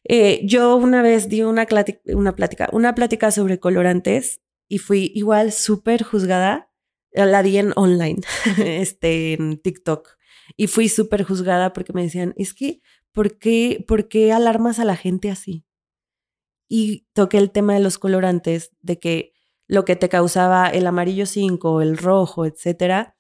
eh, 0.05 0.41
yo 0.45 0.77
una 0.77 1.03
vez 1.03 1.29
di 1.29 1.43
una, 1.43 1.67
una 2.07 2.33
plática, 2.35 2.69
una 2.73 2.95
plática 2.95 3.31
sobre 3.31 3.59
colorantes 3.59 4.41
y 4.69 4.79
fui 4.79 5.13
igual 5.15 5.53
súper 5.53 6.03
juzgada. 6.03 6.69
La 7.13 7.43
di 7.43 7.59
en 7.59 7.73
online, 7.75 8.21
este, 8.59 9.33
en 9.33 9.59
TikTok. 9.59 10.17
Y 10.57 10.69
fui 10.69 10.89
súper 10.89 11.25
juzgada 11.25 11.73
porque 11.73 11.93
me 11.93 12.03
decían, 12.03 12.35
es 12.37 12.55
que, 12.55 12.81
¿por 13.13 13.39
qué, 13.39 13.85
¿por 13.87 14.09
qué 14.09 14.33
alarmas 14.33 14.79
a 14.79 14.85
la 14.85 14.97
gente 14.97 15.31
así? 15.31 15.65
Y 16.69 17.09
toqué 17.13 17.39
el 17.39 17.51
tema 17.51 17.75
de 17.75 17.81
los 17.81 17.99
colorantes, 17.99 18.71
de 18.81 19.01
que 19.01 19.33
lo 19.71 19.85
que 19.85 19.95
te 19.95 20.09
causaba 20.09 20.67
el 20.67 20.85
amarillo 20.85 21.27
5, 21.27 21.81
el 21.81 21.97
rojo, 21.97 22.45
etcétera. 22.45 23.17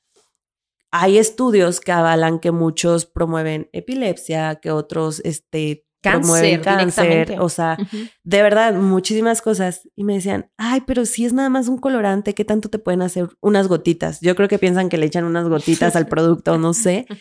Hay 0.90 1.16
estudios 1.16 1.78
que 1.78 1.92
avalan 1.92 2.40
que 2.40 2.50
muchos 2.50 3.06
promueven 3.06 3.70
epilepsia, 3.72 4.56
que 4.56 4.72
otros 4.72 5.22
este, 5.24 5.86
promueven 6.02 6.60
cáncer, 6.60 7.36
o 7.38 7.48
sea, 7.48 7.78
de 8.24 8.42
verdad, 8.42 8.74
muchísimas 8.74 9.42
cosas. 9.42 9.88
Y 9.94 10.02
me 10.02 10.14
decían, 10.14 10.50
ay, 10.56 10.80
pero 10.88 11.06
si 11.06 11.24
es 11.24 11.32
nada 11.32 11.50
más 11.50 11.68
un 11.68 11.78
colorante, 11.78 12.34
¿qué 12.34 12.44
tanto 12.44 12.68
te 12.68 12.80
pueden 12.80 13.02
hacer 13.02 13.28
unas 13.40 13.68
gotitas? 13.68 14.20
Yo 14.20 14.34
creo 14.34 14.48
que 14.48 14.58
piensan 14.58 14.88
que 14.88 14.98
le 14.98 15.06
echan 15.06 15.24
unas 15.24 15.48
gotitas 15.48 15.94
al 15.94 16.08
producto, 16.08 16.58
no 16.58 16.74
sé. 16.74 17.06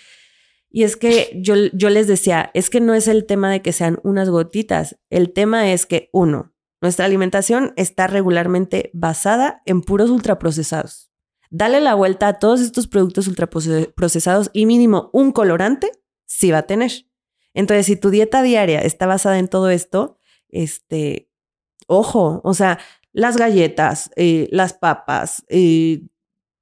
Y 0.72 0.84
es 0.84 0.98
que 0.98 1.32
yo, 1.36 1.56
yo 1.74 1.90
les 1.90 2.06
decía, 2.06 2.52
es 2.54 2.70
que 2.70 2.80
no 2.80 2.94
es 2.94 3.08
el 3.08 3.26
tema 3.26 3.50
de 3.50 3.64
que 3.64 3.74
sean 3.74 3.98
unas 4.04 4.30
gotitas, 4.30 5.00
el 5.10 5.34
tema 5.34 5.72
es 5.72 5.88
que, 5.88 6.12
uno, 6.14 6.54
nuestra 6.82 7.06
alimentación 7.06 7.74
está 7.76 8.08
regularmente 8.08 8.90
basada 8.94 9.62
en 9.66 9.82
puros 9.82 10.10
ultraprocesados. 10.10 11.12
Dale 11.50 11.82
la 11.82 11.96
vuelta 11.96 12.28
a 12.28 12.40
todos 12.40 12.62
estos 12.62 12.88
productos 12.88 13.28
ultraprocesados 13.28 14.50
y 14.54 14.66
mínimo 14.66 15.10
un 15.14 15.32
colorante 15.32 15.92
sí 16.26 16.52
va 16.52 16.60
a 16.60 16.68
tener. 16.68 16.92
Entonces, 17.54 17.88
si 17.88 17.96
tu 17.96 18.12
dieta 18.12 18.44
diaria 18.44 18.80
está 18.80 19.08
basada 19.08 19.40
en 19.40 19.48
todo 19.48 19.70
esto, 19.70 20.18
este, 20.50 21.30
ojo, 21.88 22.42
o 22.44 22.54
sea, 22.54 22.80
las 23.12 23.36
galletas, 23.36 24.12
eh, 24.16 24.48
las 24.52 24.74
papas, 24.74 25.44
eh, 25.50 26.04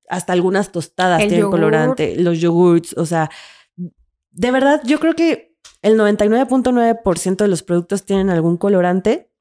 hasta 0.08 0.32
algunas 0.32 0.72
tostadas 0.72 1.20
tienen 1.28 1.52
colorante, 1.52 2.16
los 2.16 2.40
yogurts, 2.40 2.96
o 2.98 3.06
sea, 3.06 3.30
de 3.76 4.52
verdad, 4.52 4.82
yo 4.86 5.00
creo 5.00 5.16
que 5.16 5.58
el 5.82 5.98
99.9% 5.98 7.36
de 7.36 7.48
los 7.48 7.64
productos 7.64 8.06
tienen 8.06 8.30
algún 8.30 8.58
colorante 8.58 9.32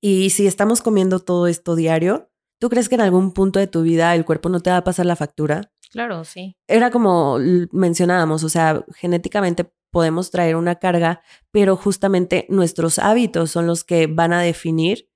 y 0.00 0.30
si 0.30 0.46
estamos 0.46 0.82
comiendo 0.82 1.20
todo 1.20 1.46
esto 1.46 1.74
diario, 1.74 2.30
¿tú 2.58 2.68
crees 2.68 2.88
que 2.88 2.94
en 2.94 3.02
algún 3.02 3.32
punto 3.32 3.58
de 3.58 3.66
tu 3.66 3.82
vida 3.82 4.14
el 4.14 4.24
cuerpo 4.24 4.48
no 4.48 4.60
te 4.60 4.70
va 4.70 4.78
a 4.78 4.84
pasar 4.84 5.06
la 5.06 5.16
factura? 5.16 5.72
Claro, 5.90 6.24
sí. 6.24 6.56
Era 6.68 6.90
como 6.90 7.38
mencionábamos, 7.72 8.44
o 8.44 8.48
sea, 8.48 8.84
genéticamente 8.94 9.70
podemos 9.90 10.30
traer 10.30 10.56
una 10.56 10.76
carga, 10.76 11.20
pero 11.50 11.76
justamente 11.76 12.46
nuestros 12.48 12.98
hábitos 12.98 13.50
son 13.50 13.66
los 13.66 13.84
que 13.84 14.06
van 14.06 14.32
a 14.32 14.40
definir 14.40 15.08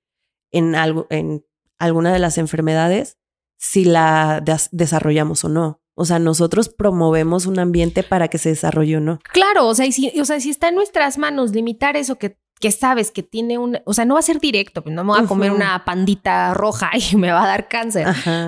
en, 0.51 0.75
algo, 0.75 1.07
en 1.09 1.45
alguna 1.79 2.11
de 2.13 2.19
las 2.19 2.37
enfermedades 2.37 3.17
si 3.57 3.85
la 3.85 4.43
desarrollamos 4.71 5.45
o 5.45 5.49
no. 5.49 5.81
O 5.97 6.03
sea, 6.03 6.19
nosotros 6.19 6.67
promovemos 6.67 7.45
un 7.45 7.57
ambiente 7.57 8.03
para 8.03 8.27
que 8.27 8.37
se 8.37 8.49
desarrolle 8.49 8.97
o 8.97 8.99
no. 8.99 9.19
Claro, 9.31 9.65
o 9.67 9.73
sea, 9.73 9.89
si, 9.93 10.19
o 10.19 10.25
sea, 10.25 10.41
si 10.41 10.49
está 10.49 10.67
en 10.67 10.75
nuestras 10.75 11.17
manos 11.17 11.51
limitar 11.51 11.95
eso 11.95 12.17
que 12.17 12.37
que 12.59 12.71
sabes 12.71 13.11
que 13.11 13.23
tiene 13.23 13.57
un, 13.57 13.79
o 13.85 13.93
sea, 13.93 14.05
no 14.05 14.15
va 14.15 14.19
a 14.19 14.23
ser 14.23 14.39
directo, 14.39 14.81
pues 14.81 14.95
no 14.95 15.03
me 15.03 15.13
voy 15.13 15.23
a 15.23 15.27
comer 15.27 15.51
una 15.51 15.83
pandita 15.85 16.53
roja 16.53 16.91
y 17.11 17.15
me 17.15 17.31
va 17.31 17.43
a 17.43 17.47
dar 17.47 17.67
cáncer, 17.67 18.07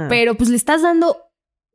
pero 0.09 0.35
pues 0.35 0.49
le 0.49 0.55
estás 0.55 0.81
dando, 0.81 1.27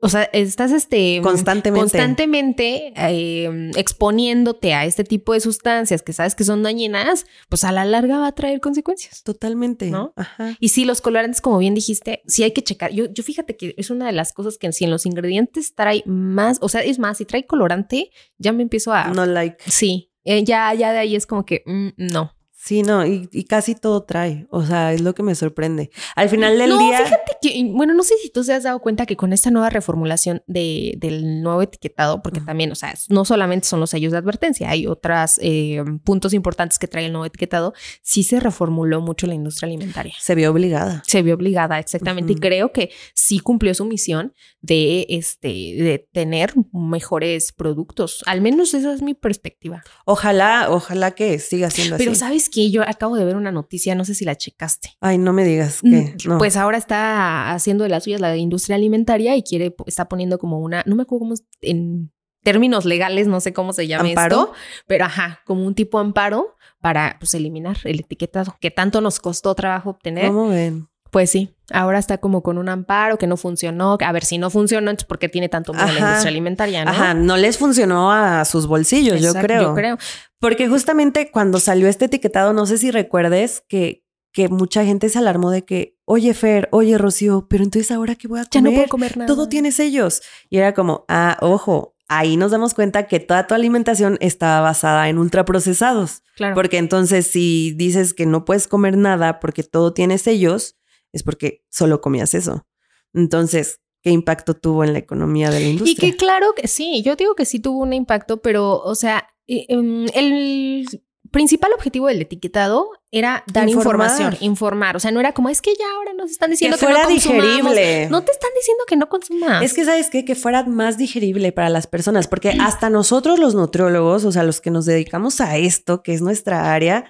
o 0.05 0.09
sea, 0.09 0.25
estás 0.33 0.73
este 0.73 1.21
constantemente, 1.23 1.81
constantemente 1.81 2.93
em, 2.97 3.71
exponiéndote 3.77 4.75
a 4.75 4.85
este 4.85 5.05
tipo 5.05 5.33
de 5.33 5.39
sustancias 5.39 6.03
que 6.03 6.13
sabes 6.13 6.35
que 6.35 6.43
son 6.43 6.65
dañinas, 6.65 7.25
pues 7.49 7.63
a 7.63 7.71
la 7.71 7.85
larga 7.85 8.19
va 8.19 8.27
a 8.27 8.33
traer 8.33 8.61
consecuencias. 8.61 9.23
Totalmente. 9.23 9.93
¿No? 9.93 10.13
Ajá. 10.17 10.57
Y 10.59 10.71
sí, 10.71 10.85
los 10.85 11.01
colorantes, 11.03 11.41
como 11.41 11.59
bien 11.59 11.75
dijiste, 11.75 12.23
sí 12.27 12.43
hay 12.43 12.51
que 12.51 12.65
checar. 12.65 12.91
Yo, 12.91 13.05
yo 13.13 13.23
fíjate 13.23 13.57
que 13.57 13.77
es 13.79 13.91
una 13.91 14.07
de 14.07 14.13
las 14.13 14.33
cosas 14.33 14.59
que 14.59 14.73
si 14.73 14.83
en 14.83 14.91
los 14.91 15.07
ingredientes 15.07 15.77
trae 15.77 16.03
más, 16.05 16.59
o 16.63 16.69
sea, 16.69 16.81
es 16.81 16.99
más, 16.99 17.19
si 17.19 17.25
trae 17.25 17.47
colorante, 17.47 18.11
ya 18.39 18.53
me 18.53 18.65
empiezo 18.65 18.93
a... 18.93 19.07
No 19.07 19.25
like. 19.25 19.59
Sí, 19.71 20.12
eh, 20.25 20.45
ya, 20.45 20.73
ya 20.75 20.93
de 20.93 20.99
ahí 20.99 21.17
es 21.17 21.27
como 21.27 21.45
que 21.45 21.63
mm, 21.67 21.89
no. 21.97 22.33
Sí, 22.65 22.83
no, 22.83 23.05
y, 23.05 23.27
casi 23.49 23.75
todo 23.75 24.05
trae. 24.05 24.47
O 24.51 24.65
sea, 24.65 24.93
es 24.93 25.01
lo 25.01 25.17
que 25.17 25.25
me 25.25 25.35
sorprende. 25.35 25.91
Al 26.15 26.29
final 26.29 26.57
del 26.57 26.79
día. 26.79 26.99
Fíjate 27.05 27.33
que, 27.43 27.69
bueno, 27.73 27.93
no 27.93 28.05
sé 28.05 28.15
si 28.23 28.31
tú 28.31 28.45
te 28.45 28.53
has 28.53 28.63
dado 28.63 28.79
cuenta 28.79 29.05
que 29.05 29.17
con 29.17 29.33
esta 29.33 29.51
nueva 29.51 29.69
reformulación 29.69 30.45
de, 30.47 30.95
del 30.99 31.43
nuevo 31.43 31.63
etiquetado, 31.63 32.23
porque 32.23 32.41
también, 32.41 32.71
o 32.71 32.77
sea, 32.77 32.95
no 33.09 33.25
solamente 33.25 33.67
son 33.67 33.81
los 33.81 33.91
sellos 33.91 34.13
de 34.13 34.19
advertencia, 34.19 34.71
hay 34.71 34.87
otros 34.87 35.41
eh, 35.43 35.83
puntos 36.05 36.35
importantes 36.35 36.79
que 36.79 36.87
trae 36.87 37.07
el 37.07 37.11
nuevo 37.11 37.27
etiquetado. 37.27 37.75
Sí 38.01 38.23
se 38.23 38.39
reformuló 38.39 39.01
mucho 39.01 39.27
la 39.27 39.35
industria 39.35 39.67
alimentaria. 39.67 40.15
Se 40.21 40.37
vio 40.37 40.53
obligada. 40.53 41.03
Se 41.05 41.23
vio 41.23 41.35
obligada, 41.35 41.81
exactamente. 41.81 42.35
Y 42.35 42.37
creo 42.37 42.71
que 42.71 42.91
sí 43.13 43.41
cumplió 43.41 43.75
su 43.75 43.87
misión 43.87 44.35
de, 44.61 45.07
este, 45.09 45.49
de 45.49 46.09
tener 46.13 46.55
mejores 46.73 47.51
productos. 47.51 48.23
Al 48.25 48.41
menos 48.41 48.73
esa 48.73 48.95
es 48.95 49.03
mi 49.03 49.15
perspectiva. 49.15 49.83
Ojalá, 50.05 50.69
ojalá 50.71 51.11
que 51.11 51.41
siga 51.41 51.69
siendo 51.69 51.97
así. 51.97 52.05
Pero 52.05 52.15
sabes 52.15 52.52
que 52.53 52.71
yo 52.71 52.83
acabo 52.83 53.17
de 53.17 53.25
ver 53.25 53.35
una 53.35 53.51
noticia, 53.51 53.95
no 53.95 54.05
sé 54.05 54.15
si 54.15 54.25
la 54.25 54.37
checaste. 54.37 54.91
Ay, 55.01 55.19
no 55.19 55.33
me 55.33 55.45
digas 55.45 55.81
que 55.81 56.15
mm, 56.29 56.39
Pues 56.39 56.57
ahora 56.57 56.79
está 56.79 57.53
haciendo 57.53 57.85
de 57.85 57.91
las 57.91 58.05
suyas 58.05 58.21
la 58.21 58.37
industria 58.37 58.77
alimentaria 58.77 59.35
y 59.37 59.43
quiere, 59.43 59.75
está 59.87 60.09
poniendo 60.09 60.39
como 60.39 60.61
una, 60.61 60.85
no 60.87 60.95
me 60.95 61.03
acuerdo 61.03 61.21
cómo 61.21 61.35
en 61.63 62.13
términos 62.43 62.85
legales, 62.85 63.27
no 63.27 63.41
sé 63.41 63.53
cómo 63.53 63.73
se 63.73 63.87
llama 63.87 64.11
esto, 64.11 64.53
pero 64.87 65.05
ajá, 65.07 65.41
como 65.47 65.67
un 65.67 65.75
tipo 65.75 65.99
amparo 65.99 66.57
para 66.81 67.17
pues 67.19 67.35
eliminar 67.35 67.79
el 67.85 68.01
etiquetado 68.01 68.57
que 68.61 68.71
tanto 68.71 69.01
nos 69.01 69.21
costó 69.21 69.55
trabajo 69.55 69.91
obtener. 69.91 70.27
¿Cómo 70.27 70.49
ven? 70.49 70.89
Pues 71.13 71.29
sí, 71.29 71.55
ahora 71.71 71.99
está 71.99 72.17
como 72.17 72.43
con 72.43 72.57
un 72.57 72.71
amparo 72.71 73.19
que 73.19 73.27
no 73.27 73.37
funcionó. 73.37 73.99
A 74.01 74.13
ver, 74.13 74.25
si 74.25 74.39
no 74.39 74.49
funcionó, 74.49 74.91
entonces 74.91 75.07
¿por 75.07 75.19
qué 75.19 75.29
tiene 75.29 75.51
tanto 75.51 75.75
miedo 75.75 75.87
la 75.89 76.01
industria 76.01 76.31
alimentaria? 76.31 76.87
¿no? 76.87 76.91
Ajá, 76.91 77.13
no 77.13 77.37
les 77.37 77.59
funcionó 77.59 78.11
a 78.11 78.47
sus 78.47 78.67
bolsillos, 78.67 79.21
yo 79.21 79.35
creo. 79.35 79.61
Yo 79.61 79.75
creo. 79.75 79.99
Porque 80.39 80.69
justamente 80.69 81.31
cuando 81.31 81.61
salió 81.61 81.87
este 81.87 82.07
etiquetado, 82.07 82.55
no 82.55 82.65
sé 82.65 82.79
si 82.79 82.91
recuerdes 82.91 83.63
que, 83.69 84.07
que 84.33 84.49
mucha 84.49 84.87
gente 84.87 85.11
se 85.11 85.19
alarmó 85.19 85.51
de 85.51 85.67
que, 85.67 85.99
oye 86.07 86.33
Fer, 86.33 86.71
oye 86.73 86.97
Rocío, 86.97 87.47
pero 87.47 87.63
entonces 87.63 87.91
ahora 87.91 88.15
qué 88.15 88.27
voy 88.27 88.41
a 88.41 88.45
comer? 88.45 88.51
Ya 88.51 88.61
no 88.63 88.71
puedo 88.75 88.89
comer 88.89 89.19
nada. 89.19 89.27
Todo 89.27 89.51
tiene 89.51 89.71
sellos. 89.71 90.23
Y 90.49 90.57
era 90.57 90.73
como, 90.73 91.05
ah, 91.09 91.37
ojo, 91.43 91.95
ahí 92.09 92.39
nos 92.39 92.53
damos 92.53 92.73
cuenta 92.73 93.07
que 93.07 93.21
toda 93.21 93.47
tu 93.47 93.53
alimentación 93.53 94.17
estaba 94.23 94.63
basada 94.63 95.11
en 95.11 95.19
ultraprocesados. 95.19 96.23
Claro. 96.37 96.55
Porque 96.55 96.79
entonces 96.79 97.27
si 97.27 97.75
dices 97.77 98.15
que 98.15 98.25
no 98.25 98.47
puedes 98.47 98.67
comer 98.67 98.97
nada 98.97 99.41
porque 99.41 99.63
todo 99.63 99.93
tiene 99.93 100.17
sellos, 100.17 100.79
es 101.13 101.23
porque 101.23 101.65
solo 101.71 102.01
comías 102.01 102.35
eso. 102.35 102.67
Entonces, 103.15 103.81
¿qué 104.03 104.11
impacto 104.11 104.55
tuvo 104.55 104.85
en 104.85 104.93
la 104.93 104.99
economía 104.99 105.51
de 105.51 105.61
la 105.61 105.67
industria? 105.67 106.09
Y 106.09 106.13
que 106.13 106.17
claro 106.17 106.55
que 106.55 106.69
sí, 106.69 107.03
yo 107.03 107.17
digo 107.17 107.35
que 107.35 107.45
sí 107.45 107.61
tuvo 107.61 107.81
un 107.81 107.93
impacto, 107.93 108.43
pero, 108.43 108.81
o 108.81 108.95
sea, 108.95 109.29
em, 109.47 110.07
el 110.15 110.87
principal 111.31 111.73
objetivo 111.73 112.07
del 112.07 112.21
etiquetado 112.21 112.91
era 113.11 113.43
dar 113.53 113.69
información, 113.69 114.37
informar. 114.41 114.97
O 114.97 115.01
sea, 115.01 115.11
no 115.11 115.21
era 115.21 115.33
como, 115.33 115.49
es 115.49 115.61
que 115.63 115.75
ya 115.75 115.87
ahora 115.97 116.13
nos 116.15 116.31
están 116.31 116.51
diciendo 116.51 116.77
que, 116.77 116.85
fuera 116.85 117.07
digerible. 117.07 118.09
No 118.09 118.23
te 118.23 118.33
están 118.33 118.51
diciendo 118.55 118.85
que 118.87 118.97
no 118.97 119.09
consumas. 119.09 119.63
Es 119.63 119.75
que, 119.75 119.85
¿sabes 119.85 120.11
qué? 120.11 120.25
Que 120.25 120.35
fuera 120.35 120.65
más 120.65 120.99
digerible 120.99 121.53
para 121.53 121.71
las 121.71 121.87
personas, 121.87 122.29
porque 122.29 122.51
hasta 122.61 122.91
nosotros 122.91 123.39
los 123.39 123.55
nutriólogos, 123.55 124.25
o 124.25 124.33
sea, 124.33 124.45
los 124.45 124.61
que 124.61 124.71
nos 124.71 124.85
dedicamos 124.85 125.41
a 125.41 125.57
esto, 125.57 126.03
que 126.03 126.15
es 126.15 126.23
nuestra 126.23 126.73
área, 126.73 127.07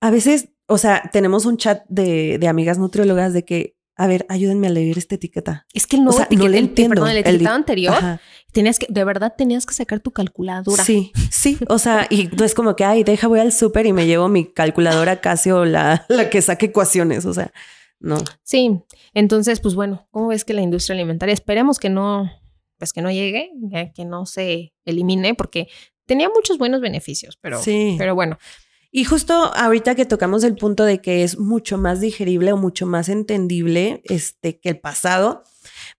a 0.00 0.10
veces 0.10 0.50
o 0.66 0.78
sea, 0.78 1.02
tenemos 1.12 1.44
un 1.44 1.56
chat 1.56 1.84
de, 1.88 2.38
de 2.38 2.48
amigas 2.48 2.78
nutriólogas 2.78 3.32
de 3.32 3.44
que, 3.44 3.76
a 3.96 4.06
ver, 4.06 4.26
ayúdenme 4.28 4.66
a 4.66 4.70
leer 4.70 4.98
esta 4.98 5.14
etiqueta. 5.14 5.66
Es 5.72 5.86
que 5.86 5.96
el 5.96 6.04
nuevo 6.04 6.18
no 6.18 6.48
le 6.48 6.58
entiendo. 6.58 6.94
Perdón, 6.94 7.10
el 7.10 7.18
etiquetado 7.18 7.54
anterior, 7.54 7.94
tenías 8.52 8.78
que, 8.78 8.86
de 8.88 9.04
verdad 9.04 9.34
tenías 9.36 9.66
que 9.66 9.74
sacar 9.74 10.00
tu 10.00 10.10
calculadora. 10.10 10.82
Sí, 10.82 11.12
sí. 11.30 11.58
O 11.68 11.78
sea, 11.78 12.06
y 12.10 12.28
no 12.28 12.44
es 12.44 12.54
como 12.54 12.76
que, 12.76 12.84
ay, 12.84 13.04
deja, 13.04 13.28
voy 13.28 13.40
al 13.40 13.52
súper 13.52 13.86
y 13.86 13.92
me 13.92 14.06
llevo 14.06 14.28
mi 14.28 14.46
calculadora 14.46 15.20
casi 15.20 15.50
o 15.50 15.64
la, 15.64 16.06
la 16.08 16.30
que 16.30 16.42
saque 16.42 16.66
ecuaciones. 16.66 17.24
O 17.26 17.34
sea, 17.34 17.52
no. 18.00 18.16
Sí. 18.42 18.80
Entonces, 19.12 19.60
pues 19.60 19.74
bueno, 19.74 20.08
¿cómo 20.10 20.28
ves 20.28 20.44
que 20.44 20.54
la 20.54 20.62
industria 20.62 20.94
alimentaria? 20.94 21.32
Esperemos 21.32 21.78
que 21.78 21.90
no, 21.90 22.30
pues 22.78 22.92
que 22.92 23.02
no 23.02 23.10
llegue, 23.10 23.50
que 23.94 24.04
no 24.04 24.26
se 24.26 24.72
elimine, 24.84 25.34
porque 25.34 25.68
tenía 26.06 26.28
muchos 26.28 26.58
buenos 26.58 26.80
beneficios, 26.80 27.38
pero, 27.40 27.62
sí. 27.62 27.94
pero 27.98 28.14
bueno. 28.14 28.38
Y 28.96 29.02
justo 29.02 29.34
ahorita 29.56 29.96
que 29.96 30.06
tocamos 30.06 30.44
el 30.44 30.54
punto 30.54 30.84
de 30.84 31.00
que 31.00 31.24
es 31.24 31.36
mucho 31.36 31.78
más 31.78 31.98
digerible 31.98 32.52
o 32.52 32.56
mucho 32.56 32.86
más 32.86 33.08
entendible 33.08 34.02
este, 34.04 34.60
que 34.60 34.68
el 34.68 34.78
pasado, 34.78 35.42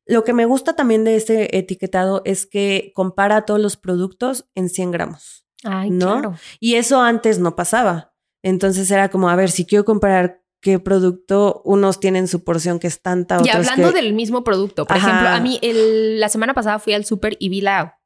lo 0.05 0.23
que 0.23 0.31
me 0.31 0.45
gusta 0.45 0.77
también 0.77 1.03
de 1.03 1.17
este 1.17 1.57
etiquetado 1.57 2.21
es 2.23 2.45
que 2.45 2.93
compara 2.95 3.41
todos 3.41 3.59
los 3.59 3.75
productos 3.75 4.45
en 4.55 4.69
100 4.69 4.91
gramos. 4.91 5.45
Ay, 5.65 5.89
¿no? 5.89 6.13
Claro. 6.13 6.35
Y 6.61 6.75
eso 6.75 7.01
antes 7.01 7.37
no 7.37 7.57
pasaba. 7.57 8.13
Entonces 8.43 8.89
era 8.89 9.09
como, 9.09 9.27
a 9.27 9.35
ver, 9.35 9.51
si 9.51 9.65
quiero 9.65 9.83
comparar 9.83 10.41
qué 10.61 10.79
producto, 10.79 11.63
unos 11.65 11.99
tienen 11.99 12.29
su 12.29 12.45
porción 12.45 12.79
que 12.79 12.87
es 12.87 13.01
tanta, 13.01 13.35
otros 13.35 13.47
Y 13.47 13.57
hablando 13.57 13.91
del 13.91 14.13
mismo 14.13 14.45
producto, 14.45 14.85
por 14.85 14.95
ejemplo, 14.95 15.27
a 15.27 15.41
mí 15.41 15.59
la 15.61 16.29
semana 16.29 16.53
pasada 16.53 16.79
fui 16.79 16.93
al 16.93 17.03
súper 17.03 17.35
y 17.41 17.49
vi 17.49 17.59
la 17.59 17.99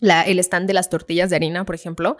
el 0.00 0.38
stand 0.38 0.66
de 0.66 0.74
las 0.74 0.88
tortillas 0.88 1.30
de 1.30 1.36
harina, 1.36 1.64
por 1.64 1.74
ejemplo, 1.74 2.16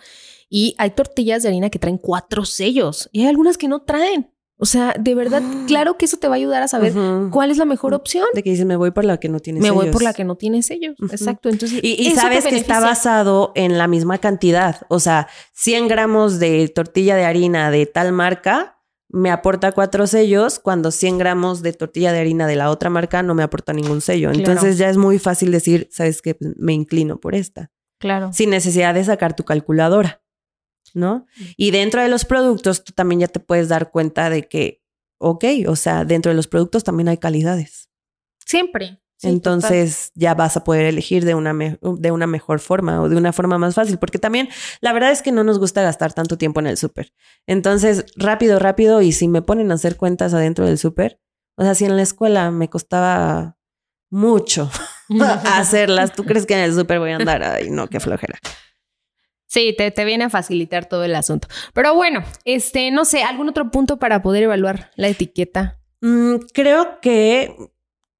y 0.48 0.74
hay 0.78 0.90
tortillas 0.90 1.42
de 1.42 1.48
harina 1.48 1.70
que 1.70 1.78
traen 1.78 1.98
cuatro 1.98 2.44
sellos 2.44 3.08
y 3.12 3.22
hay 3.22 3.28
algunas 3.28 3.56
que 3.56 3.68
no 3.68 3.82
traen. 3.82 4.30
O 4.62 4.66
sea, 4.66 4.94
de 4.98 5.14
verdad, 5.14 5.42
claro 5.66 5.96
que 5.96 6.04
eso 6.04 6.18
te 6.18 6.28
va 6.28 6.34
a 6.34 6.36
ayudar 6.36 6.62
a 6.62 6.68
saber 6.68 6.92
cuál 7.30 7.50
es 7.50 7.56
la 7.56 7.64
mejor 7.64 7.94
opción. 7.94 8.26
De 8.34 8.42
que 8.42 8.50
dices, 8.50 8.66
me 8.66 8.76
voy 8.76 8.90
por 8.90 9.06
la 9.06 9.16
que 9.16 9.30
no 9.30 9.40
tiene 9.40 9.58
sellos. 9.58 9.74
Me 9.74 9.82
voy 9.82 9.90
por 9.90 10.02
la 10.02 10.12
que 10.12 10.24
no 10.24 10.36
tiene 10.36 10.62
sellos. 10.62 10.96
Exacto. 11.10 11.48
Entonces, 11.48 11.80
y, 11.82 12.10
sabes 12.10 12.44
que 12.44 12.56
está 12.56 12.78
basado 12.78 13.52
en 13.54 13.78
la 13.78 13.88
misma 13.88 14.18
cantidad. 14.18 14.82
O 14.88 15.00
sea, 15.00 15.28
100 15.54 15.88
gramos 15.88 16.38
de 16.38 16.68
tortilla 16.68 17.16
de 17.16 17.24
harina 17.24 17.70
de 17.70 17.86
tal 17.86 18.12
marca 18.12 18.79
me 19.12 19.30
aporta 19.30 19.72
cuatro 19.72 20.06
sellos, 20.06 20.58
cuando 20.58 20.90
100 20.90 21.18
gramos 21.18 21.62
de 21.62 21.72
tortilla 21.72 22.12
de 22.12 22.20
harina 22.20 22.46
de 22.46 22.56
la 22.56 22.70
otra 22.70 22.90
marca 22.90 23.22
no 23.22 23.34
me 23.34 23.42
aporta 23.42 23.72
ningún 23.72 24.00
sello. 24.00 24.30
Entonces 24.30 24.78
ya 24.78 24.88
es 24.88 24.96
muy 24.96 25.18
fácil 25.18 25.50
decir, 25.50 25.88
sabes 25.90 26.22
que 26.22 26.36
me 26.40 26.72
inclino 26.72 27.18
por 27.18 27.34
esta. 27.34 27.70
Claro. 27.98 28.32
Sin 28.32 28.50
necesidad 28.50 28.94
de 28.94 29.04
sacar 29.04 29.34
tu 29.34 29.44
calculadora, 29.44 30.22
¿no? 30.94 31.26
Y 31.56 31.70
dentro 31.70 32.02
de 32.02 32.08
los 32.08 32.24
productos, 32.24 32.84
tú 32.84 32.92
también 32.92 33.20
ya 33.20 33.28
te 33.28 33.40
puedes 33.40 33.68
dar 33.68 33.90
cuenta 33.90 34.30
de 34.30 34.48
que, 34.48 34.82
ok, 35.18 35.44
o 35.66 35.76
sea, 35.76 36.04
dentro 36.04 36.30
de 36.30 36.36
los 36.36 36.46
productos 36.46 36.84
también 36.84 37.08
hay 37.08 37.18
calidades. 37.18 37.90
Siempre. 38.46 39.00
Entonces 39.22 40.12
ya 40.14 40.34
vas 40.34 40.56
a 40.56 40.64
poder 40.64 40.86
elegir 40.86 41.24
de 41.24 41.34
una, 41.34 41.52
de 41.52 42.10
una 42.10 42.26
mejor 42.26 42.60
forma 42.60 43.02
o 43.02 43.08
de 43.08 43.16
una 43.16 43.32
forma 43.32 43.58
más 43.58 43.74
fácil, 43.74 43.98
porque 43.98 44.18
también 44.18 44.48
la 44.80 44.92
verdad 44.92 45.10
es 45.10 45.22
que 45.22 45.32
no 45.32 45.44
nos 45.44 45.58
gusta 45.58 45.82
gastar 45.82 46.12
tanto 46.12 46.38
tiempo 46.38 46.60
en 46.60 46.66
el 46.66 46.76
súper. 46.76 47.12
Entonces, 47.46 48.06
rápido, 48.16 48.58
rápido, 48.58 49.02
y 49.02 49.12
si 49.12 49.28
me 49.28 49.42
ponen 49.42 49.70
a 49.70 49.74
hacer 49.74 49.96
cuentas 49.96 50.32
adentro 50.32 50.66
del 50.66 50.78
súper, 50.78 51.20
o 51.56 51.62
sea, 51.62 51.74
si 51.74 51.84
en 51.84 51.96
la 51.96 52.02
escuela 52.02 52.50
me 52.50 52.70
costaba 52.70 53.58
mucho 54.10 54.70
hacerlas. 55.44 56.12
¿Tú 56.12 56.24
crees 56.24 56.46
que 56.46 56.54
en 56.54 56.60
el 56.60 56.74
súper 56.74 56.98
voy 56.98 57.10
a 57.10 57.16
andar? 57.16 57.42
Ay, 57.42 57.70
no, 57.70 57.88
qué 57.88 58.00
flojera. 58.00 58.38
Sí, 59.46 59.74
te, 59.76 59.90
te, 59.90 60.04
viene 60.04 60.24
a 60.24 60.30
facilitar 60.30 60.86
todo 60.86 61.02
el 61.02 61.14
asunto. 61.16 61.48
Pero 61.74 61.94
bueno, 61.94 62.22
este, 62.44 62.92
no 62.92 63.04
sé, 63.04 63.24
¿algún 63.24 63.48
otro 63.48 63.70
punto 63.72 63.98
para 63.98 64.22
poder 64.22 64.44
evaluar 64.44 64.92
la 64.94 65.08
etiqueta? 65.08 65.80
Mm, 66.00 66.36
creo 66.54 67.00
que 67.00 67.56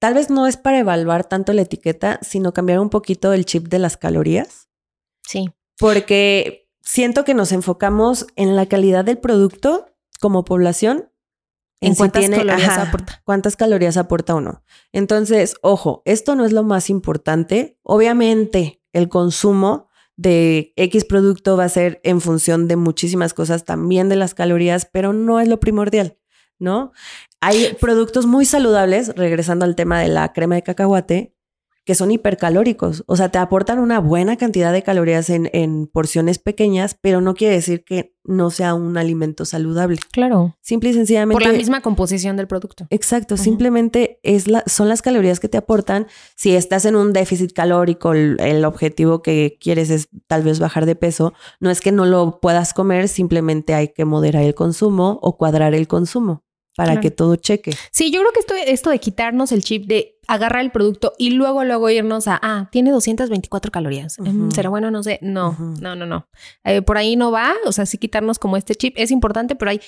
tal 0.01 0.15
vez 0.15 0.31
no 0.31 0.49
es 0.49 0.57
para 0.57 0.81
evaluar 0.81 1.25
tanto 1.25 1.53
la 1.53 1.63
etiqueta, 1.63 2.19
sino 2.23 2.53
cambiar 2.53 2.81
un 2.81 2.91
poquito 2.91 3.33
el 3.33 3.45
chip 3.45 3.69
de 3.69 3.79
las 3.79 3.97
calorías. 3.97 4.69
Sí. 5.23 5.51
Porque 5.79 6.69
siento 6.83 7.25
que 7.25 7.35
nos 7.35 7.53
enfocamos 7.53 8.27
en 8.35 8.57
la 8.57 8.67
calidad 8.67 9.05
del 9.05 9.19
producto 9.19 9.87
como 10.19 10.45
población 10.45 11.11
en, 11.81 11.95
cuántas 11.95 12.29
calorías 12.29 12.79
aporta. 12.79 13.23
Cuántas 13.25 13.57
calorías 13.57 13.97
aporta 13.97 14.35
uno. 14.35 14.65
Entonces, 14.93 15.55
ojo, 15.63 16.03
esto 16.05 16.35
no 16.35 16.45
es 16.45 16.53
lo 16.53 16.63
más 16.63 16.91
importante. 16.91 17.79
Obviamente, 17.83 18.83
el 18.93 19.09
consumo 19.09 19.89
de 20.17 20.75
X 20.77 21.07
producto 21.07 21.57
va 21.57 21.65
a 21.65 21.71
ser 21.71 22.01
en 22.05 22.21
función 22.21 22.69
de 22.69 22.77
muchísimas 22.77 23.33
cosas, 23.33 23.65
también 23.65 24.11
de 24.11 24.17
las 24.17 24.35
calorías, 24.35 24.85
pero 24.85 25.15
no 25.15 25.41
es 25.41 25.49
lo 25.49 25.61
primordial, 25.61 26.19
¿no? 26.59 26.93
Hay 27.41 27.75
productos 27.81 28.27
muy 28.27 28.45
saludables, 28.45 29.15
regresando 29.17 29.65
al 29.65 29.75
tema 29.75 29.99
de 29.99 30.09
la 30.09 30.33
crema 30.33 30.57
de 30.57 30.63
cacahuate, 30.63 31.35
que 31.87 31.95
son 31.95 32.11
hipercalóricos. 32.11 33.03
O 33.07 33.17
sea, 33.17 33.31
te 33.31 33.39
aportan 33.39 33.79
una 33.79 33.99
buena 33.99 34.37
cantidad 34.37 34.73
de 34.73 34.83
calorías 34.83 35.31
en, 35.31 35.49
en, 35.53 35.87
porciones 35.87 36.39
pequeñas, 36.39 36.97
pero 37.01 37.21
no 37.21 37.35
quiere 37.35 37.55
decir 37.55 37.83
que 37.85 38.15
no 38.23 38.51
sea 38.51 38.75
un 38.75 38.99
alimento 38.99 39.47
saludable. 39.47 39.99
Claro. 40.13 40.57
Simple 40.61 40.91
y 40.91 40.93
sencillamente. 40.93 41.43
Por 41.43 41.51
la 41.51 41.57
misma 41.57 41.81
composición 41.81 42.37
del 42.37 42.47
producto. 42.47 42.87
Exacto. 42.91 43.39
Simplemente 43.39 44.21
es 44.23 44.47
la, 44.47 44.63
son 44.67 44.89
las 44.89 45.01
calorías 45.01 45.41
que 45.41 45.49
te 45.49 45.57
aportan. 45.57 46.07
Si 46.37 46.55
estás 46.55 46.85
en 46.85 46.95
un 46.95 47.15
déficit 47.15 47.53
calórico, 47.53 48.13
el, 48.13 48.37
el 48.41 48.65
objetivo 48.67 49.23
que 49.23 49.57
quieres 49.61 49.89
es 49.89 50.11
tal 50.27 50.43
vez 50.43 50.61
bajar 50.61 50.85
de 50.85 50.97
peso, 50.97 51.33
no 51.59 51.71
es 51.71 51.81
que 51.81 51.93
no 51.93 52.05
lo 52.05 52.41
puedas 52.41 52.75
comer, 52.75 53.09
simplemente 53.09 53.75
hay 53.75 53.89
que 53.89 54.05
moderar 54.05 54.43
el 54.43 54.55
consumo 54.55 55.19
o 55.23 55.39
cuadrar 55.39 55.75
el 55.75 55.89
consumo 55.89 56.45
para 56.87 57.01
que 57.01 57.11
todo 57.11 57.37
cheque. 57.37 57.73
Sí, 57.91 58.11
yo 58.11 58.21
creo 58.21 58.33
que 58.33 58.41
esto, 58.41 58.55
esto 58.55 58.91
de 58.91 58.99
quitarnos 58.99 59.53
el 59.53 59.63
chip 59.63 59.87
de 59.87 60.19
agarrar 60.27 60.63
el 60.63 60.71
producto 60.71 61.13
y 61.19 61.31
luego, 61.31 61.65
luego 61.65 61.91
irnos 61.91 62.29
a, 62.29 62.39
ah, 62.43 62.69
tiene 62.71 62.91
224 62.91 63.71
calorías. 63.71 64.17
Mm, 64.19 64.51
¿Será 64.51 64.71
bueno? 64.71 64.91
No 64.91 65.03
sé. 65.03 65.19
No, 65.23 65.57
no, 65.81 65.95
no, 65.95 66.07
no. 66.07 66.29
Eh, 66.65 66.83
por 66.83 66.99
ahí 66.99 67.17
no 67.17 67.31
va. 67.31 67.55
O 67.67 67.73
sea, 67.73 67.87
sí 67.87 67.99
quitarnos 67.99 68.39
como 68.39 68.57
este 68.57 68.75
chip 68.75 68.95
es 68.97 69.11
importante, 69.11 69.57
pero 69.57 69.73
hay 69.73 69.81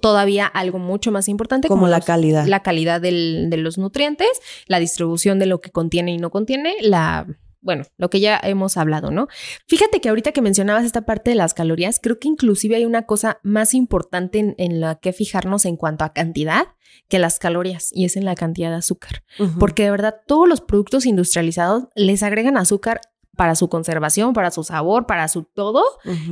todavía 0.00 0.46
algo 0.46 0.78
mucho 0.78 1.10
más 1.10 1.28
importante 1.28 1.68
como, 1.68 1.88
la 1.88 2.00
calidad. 2.00 2.46
La 2.46 2.62
calidad 2.62 3.00
del, 3.00 3.48
de 3.50 3.56
los 3.56 3.78
nutrientes, 3.78 4.28
la 4.66 4.78
distribución 4.78 5.38
de 5.38 5.46
lo 5.46 5.60
que 5.60 5.70
contiene 5.70 6.12
y 6.12 6.18
no 6.18 6.30
contiene, 6.30 6.76
la 6.80 7.26
bueno, 7.60 7.84
lo 7.96 8.08
que 8.10 8.20
ya 8.20 8.38
hemos 8.42 8.76
hablado, 8.76 9.10
¿no? 9.10 9.28
Fíjate 9.66 10.00
que 10.00 10.08
ahorita 10.08 10.32
que 10.32 10.42
mencionabas 10.42 10.84
esta 10.84 11.02
parte 11.02 11.30
de 11.30 11.36
las 11.36 11.54
calorías, 11.54 11.98
creo 12.00 12.18
que 12.18 12.28
inclusive 12.28 12.76
hay 12.76 12.84
una 12.84 13.06
cosa 13.06 13.40
más 13.42 13.74
importante 13.74 14.54
en, 14.56 14.80
la 14.80 14.96
que 14.96 15.12
fijarnos 15.12 15.64
en 15.64 15.76
cuanto 15.76 16.04
a 16.04 16.12
cantidad 16.12 16.68
que 17.08 17.18
las 17.18 17.38
calorías, 17.38 17.90
y 17.92 18.04
es 18.04 18.16
en 18.16 18.24
la 18.24 18.34
cantidad 18.34 18.70
de 18.70 18.76
azúcar. 18.76 19.22
Porque 19.58 19.84
de 19.84 19.90
verdad 19.90 20.16
todos 20.26 20.48
los 20.48 20.60
productos 20.60 21.06
industrializados 21.06 21.88
les 21.94 22.22
agregan 22.22 22.56
azúcar 22.56 23.00
para 23.36 23.54
su 23.54 23.68
conservación, 23.68 24.32
para 24.32 24.50
su 24.50 24.64
sabor, 24.64 25.06
para 25.06 25.28
su 25.28 25.44
todo, 25.44 25.82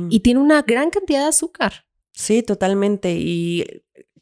y 0.09 0.21
tiene 0.21 0.39
una 0.39 0.61
gran 0.61 0.89
cantidad 0.89 1.21
de 1.21 1.29
azúcar. 1.29 1.85
Sí, 2.11 2.41
totalmente. 2.41 3.15
Y 3.15 3.65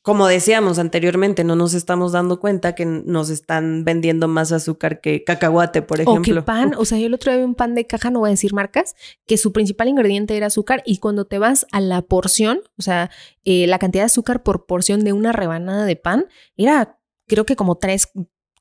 como 0.06 0.28
decíamos 0.28 0.78
anteriormente, 0.78 1.44
no 1.44 1.56
nos 1.56 1.74
estamos 1.74 2.12
dando 2.12 2.40
cuenta 2.40 2.76
que 2.76 2.86
nos 2.86 3.32
están 3.32 3.84
vendiendo 3.84 4.28
más 4.28 4.52
azúcar 4.52 5.02
que 5.02 5.24
cacahuate, 5.24 5.82
por 5.82 6.00
ejemplo. 6.00 6.22
O 6.22 6.22
que 6.22 6.46
pan, 6.46 6.76
o 6.78 6.86
sea, 6.86 7.00
yo 7.00 7.08
el 7.08 7.16
otro 7.16 7.32
día 7.32 7.40
vi 7.40 7.44
un 7.44 7.56
pan 7.56 7.74
de 7.74 7.88
caja, 7.88 8.12
no 8.12 8.20
voy 8.20 8.28
a 8.28 8.30
decir 8.30 8.54
marcas, 8.54 8.94
que 9.26 9.38
su 9.38 9.52
principal 9.52 9.88
ingrediente 9.88 10.38
era 10.38 10.46
azúcar 10.46 10.84
y 10.86 11.00
cuando 11.00 11.26
te 11.26 11.40
vas 11.40 11.66
a 11.72 11.82
la 11.82 12.04
porción, 12.04 12.60
o 12.78 12.84
sea, 12.84 13.10
eh, 13.46 13.66
la 13.66 13.80
cantidad 13.80 14.04
de 14.04 14.06
azúcar 14.06 14.44
por 14.44 14.68
porción 14.68 15.04
de 15.04 15.12
una 15.12 15.32
rebanada 15.32 15.86
de 15.86 15.96
pan 15.96 16.28
era 16.56 17.00
creo 17.26 17.48
que 17.48 17.56
como 17.56 17.80
tres 17.80 18.08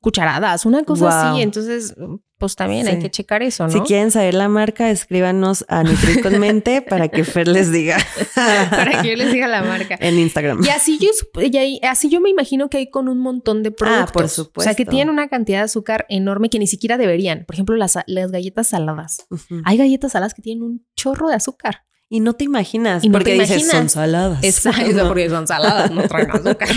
cucharadas, 0.01 0.65
una 0.65 0.83
cosa 0.83 1.29
así. 1.29 1.43
Entonces, 1.43 1.93
pues 2.37 2.55
también 2.55 2.87
hay 2.87 2.99
que 2.99 3.09
checar 3.09 3.43
eso, 3.43 3.63
¿no? 3.63 3.71
Si 3.71 3.79
quieren 3.81 4.11
saber 4.11 4.33
la 4.33 4.49
marca, 4.49 4.91
escríbanos 4.91 5.63
a 5.69 5.83
Nutrir 5.83 6.21
con 6.21 6.37
Mente 6.37 6.81
para 6.89 7.07
que 7.07 7.23
Fer 7.23 7.47
les 7.47 7.71
diga. 7.71 7.97
para 8.35 9.01
que 9.01 9.09
yo 9.09 9.15
les 9.15 9.31
diga 9.31 9.47
la 9.47 9.63
marca. 9.63 9.97
En 10.01 10.19
Instagram. 10.19 10.63
Y 10.63 10.69
así 10.69 10.99
yo, 10.99 11.09
y 11.41 11.79
así 11.85 12.09
yo 12.09 12.19
me 12.19 12.29
imagino 12.29 12.69
que 12.69 12.77
hay 12.77 12.89
con 12.89 13.07
un 13.07 13.19
montón 13.19 13.63
de 13.63 13.71
productos. 13.71 14.09
Ah, 14.09 14.11
por 14.11 14.27
supuesto. 14.27 14.59
O 14.59 14.63
sea, 14.63 14.75
que 14.75 14.85
tienen 14.85 15.09
una 15.09 15.29
cantidad 15.29 15.59
de 15.59 15.65
azúcar 15.65 16.05
enorme 16.09 16.49
que 16.49 16.59
ni 16.59 16.67
siquiera 16.67 16.97
deberían. 16.97 17.45
Por 17.45 17.55
ejemplo, 17.55 17.75
las, 17.77 17.97
las 18.05 18.31
galletas 18.31 18.67
saladas. 18.67 19.25
Hay 19.63 19.77
galletas 19.77 20.11
saladas 20.11 20.33
que 20.33 20.41
tienen 20.41 20.63
un 20.63 20.85
chorro 20.95 21.29
de 21.29 21.35
azúcar. 21.35 21.83
Y 22.07 22.19
no 22.19 22.33
te 22.33 22.43
imaginas, 22.43 23.03
y 23.03 23.09
porque 23.09 23.33
dices, 23.33 23.67
son 23.67 23.89
saladas. 23.89 24.43
Exacto, 24.43 25.07
porque 25.07 25.27
son 25.27 25.47
saladas, 25.47 25.89
no 25.89 26.03
traen 26.07 26.29
azúcar. 26.29 26.69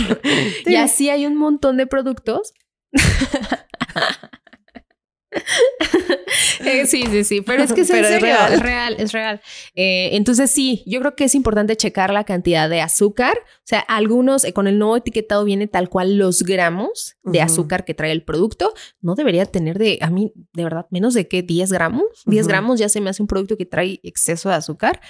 Y 0.64 0.76
así 0.76 1.10
hay 1.10 1.26
un 1.26 1.36
montón 1.36 1.76
de 1.76 1.86
productos 1.86 2.54
sí, 6.86 7.04
sí, 7.10 7.24
sí, 7.24 7.40
pero 7.42 7.62
es 7.62 7.72
que 7.72 7.82
es, 7.82 7.90
real. 7.90 8.52
es 8.52 8.60
real, 8.60 8.96
es 8.98 9.12
real. 9.12 9.40
Eh, 9.74 10.10
entonces 10.12 10.50
sí, 10.50 10.82
yo 10.86 11.00
creo 11.00 11.14
que 11.14 11.24
es 11.24 11.34
importante 11.34 11.76
checar 11.76 12.12
la 12.12 12.24
cantidad 12.24 12.68
de 12.68 12.80
azúcar. 12.80 13.38
O 13.38 13.64
sea, 13.64 13.80
algunos 13.80 14.44
eh, 14.44 14.52
con 14.52 14.66
el 14.66 14.78
nuevo 14.78 14.96
etiquetado 14.96 15.44
viene 15.44 15.66
tal 15.66 15.88
cual 15.88 16.16
los 16.16 16.42
gramos 16.42 17.16
de 17.22 17.40
azúcar 17.40 17.84
que 17.84 17.94
trae 17.94 18.12
el 18.12 18.22
producto. 18.22 18.72
No 19.00 19.14
debería 19.14 19.46
tener 19.46 19.78
de, 19.78 19.98
a 20.00 20.10
mí, 20.10 20.32
de 20.52 20.64
verdad, 20.64 20.86
menos 20.90 21.14
de 21.14 21.28
que 21.28 21.42
10 21.42 21.72
gramos. 21.72 22.04
10 22.26 22.48
gramos 22.48 22.78
ya 22.78 22.88
se 22.88 23.00
me 23.00 23.10
hace 23.10 23.22
un 23.22 23.28
producto 23.28 23.56
que 23.56 23.66
trae 23.66 24.00
exceso 24.02 24.48
de 24.48 24.54
azúcar 24.54 25.00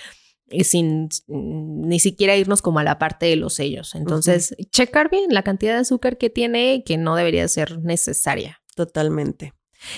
sin 0.63 1.11
ni 1.27 2.01
siquiera 2.01 2.35
irnos 2.35 2.63
como 2.63 2.79
a 2.79 2.85
la 2.85 2.99
parte 2.99 3.27
de 3.27 3.37
los 3.37 3.55
sellos. 3.55 3.95
Entonces, 3.95 4.57
checar 4.71 5.11
bien 5.11 5.27
la 5.29 5.43
cantidad 5.43 5.75
de 5.75 5.81
azúcar 5.81 6.17
que 6.17 6.31
tiene, 6.31 6.85
que 6.87 6.97
no 6.97 7.17
debería 7.17 7.47
ser 7.49 7.79
necesaria. 7.81 8.63
Totalmente. 8.75 9.53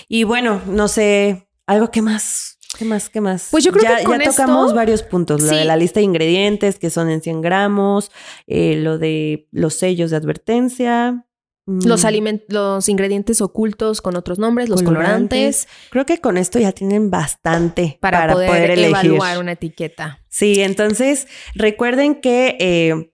Y 0.09 0.25
bueno, 0.25 0.61
no 0.67 0.89
sé, 0.89 1.49
algo 1.67 1.91
que 1.91 2.03
más, 2.03 2.59
¿qué 2.79 2.85
más, 2.85 3.09
qué 3.09 3.21
más? 3.21 3.49
Pues 3.51 3.65
yo 3.65 3.73
creo 3.73 3.97
que 3.97 4.05
con 4.05 4.19
ya 4.19 4.31
tocamos 4.31 4.75
varios 4.75 5.03
puntos, 5.03 5.43
lo 5.43 5.49
de 5.49 5.65
la 5.65 5.77
lista 5.77 6.01
de 6.01 6.05
ingredientes 6.05 6.79
que 6.79 6.91
son 6.91 7.11
en 7.11 7.23
100 7.23 7.41
gramos, 7.41 8.11
eh, 8.47 8.77
lo 8.77 8.99
de 8.99 9.49
los 9.51 9.75
sellos 9.75 10.11
de 10.11 10.17
advertencia, 10.17 11.27
los, 11.67 12.05
mm. 12.05 12.39
los 12.49 12.89
ingredientes 12.89 13.41
ocultos 13.41 14.01
con 14.01 14.17
otros 14.17 14.39
nombres, 14.39 14.69
los 14.69 14.83
colorantes. 14.83 15.69
Creo 15.91 16.05
que 16.07 16.21
con 16.21 16.37
esto 16.37 16.59
ya 16.59 16.73
tienen 16.73 17.11
bastante 17.11 17.99
para, 18.01 18.33
poder, 18.33 18.79
evaluar 18.79 19.39
una 19.39 19.53
etiqueta. 19.53 20.25
Sí, 20.29 20.61
entonces 20.63 21.29
recuerden 21.55 22.21
que 22.21 22.57
eh, 22.59 23.13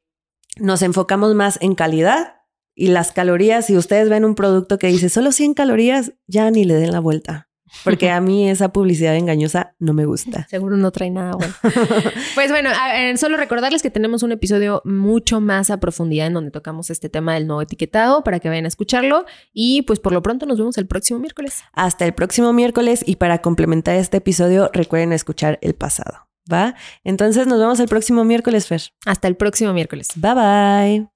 nos 0.59 0.83
enfocamos 0.83 1.35
más 1.35 1.59
en 1.61 1.75
calidad 1.75 2.36
y 2.77 2.89
las 2.89 3.11
calorías. 3.11 3.67
Si 3.67 3.77
ustedes 3.77 4.09
ven 4.09 4.25
un 4.25 4.37
producto 4.37 4.79
que 4.79 4.87
dice 4.87 5.09
solo 5.09 5.33
100 5.33 5.55
calorías, 5.55 6.13
ya 6.29 6.49
ni 6.53 6.65
le 6.65 6.75
den 6.75 6.93
la 6.93 7.01
vuelta. 7.01 7.49
Porque 7.85 8.11
a 8.11 8.21
mí 8.21 8.49
esa 8.49 8.69
publicidad 8.73 9.17
engañosa 9.17 9.75
no 9.79 9.93
me 9.93 10.07
gusta. 10.07 10.47
Seguro 10.49 10.77
no 10.77 10.93
trae 10.93 11.11
nada 11.11 11.33
bueno. 11.33 11.53
pues 12.35 12.51
bueno, 12.51 12.71
solo 13.17 13.37
recordarles 13.37 13.83
que 13.83 13.91
tenemos 13.91 14.23
un 14.23 14.33
episodio 14.33 14.83
mucho 14.85 15.41
más 15.41 15.71
a 15.71 15.79
profundidad 15.79 16.29
en 16.29 16.35
donde 16.35 16.51
tocamos 16.51 16.91
este 16.91 17.09
tema 17.09 17.35
del 17.35 17.47
nuevo 17.47 17.63
etiquetado 17.63 18.23
para 18.23 18.39
que 18.41 18.49
vayan 18.49 18.67
a 18.67 18.69
escucharlo. 18.69 19.27
Y 19.53 19.83
pues 19.83 19.99
por 19.99 20.13
lo 20.13 20.23
pronto 20.23 20.47
nos 20.47 20.59
vemos 20.59 20.79
el 20.79 20.87
próximo 20.87 21.19
miércoles. 21.19 21.63
Hasta 21.73 22.05
el 22.05 22.15
próximo 22.15 22.53
miércoles 22.53 23.03
y 23.05 23.17
para 23.17 23.39
complementar 23.39 23.97
este 23.97 24.19
episodio 24.19 24.71
recuerden 24.73 25.13
escuchar 25.13 25.59
el 25.61 25.75
pasado. 25.75 26.29
¿Va? 26.51 26.77
Entonces 27.03 27.49
nos 27.49 27.59
vemos 27.59 27.81
el 27.81 27.89
próximo 27.89 28.25
miércoles, 28.25 28.69
Fer. 28.69 28.83
Hasta 29.05 29.27
el 29.27 29.37
próximo 29.37 29.73
miércoles. 29.73 30.09
Bye 30.15 30.35
bye. 30.35 31.16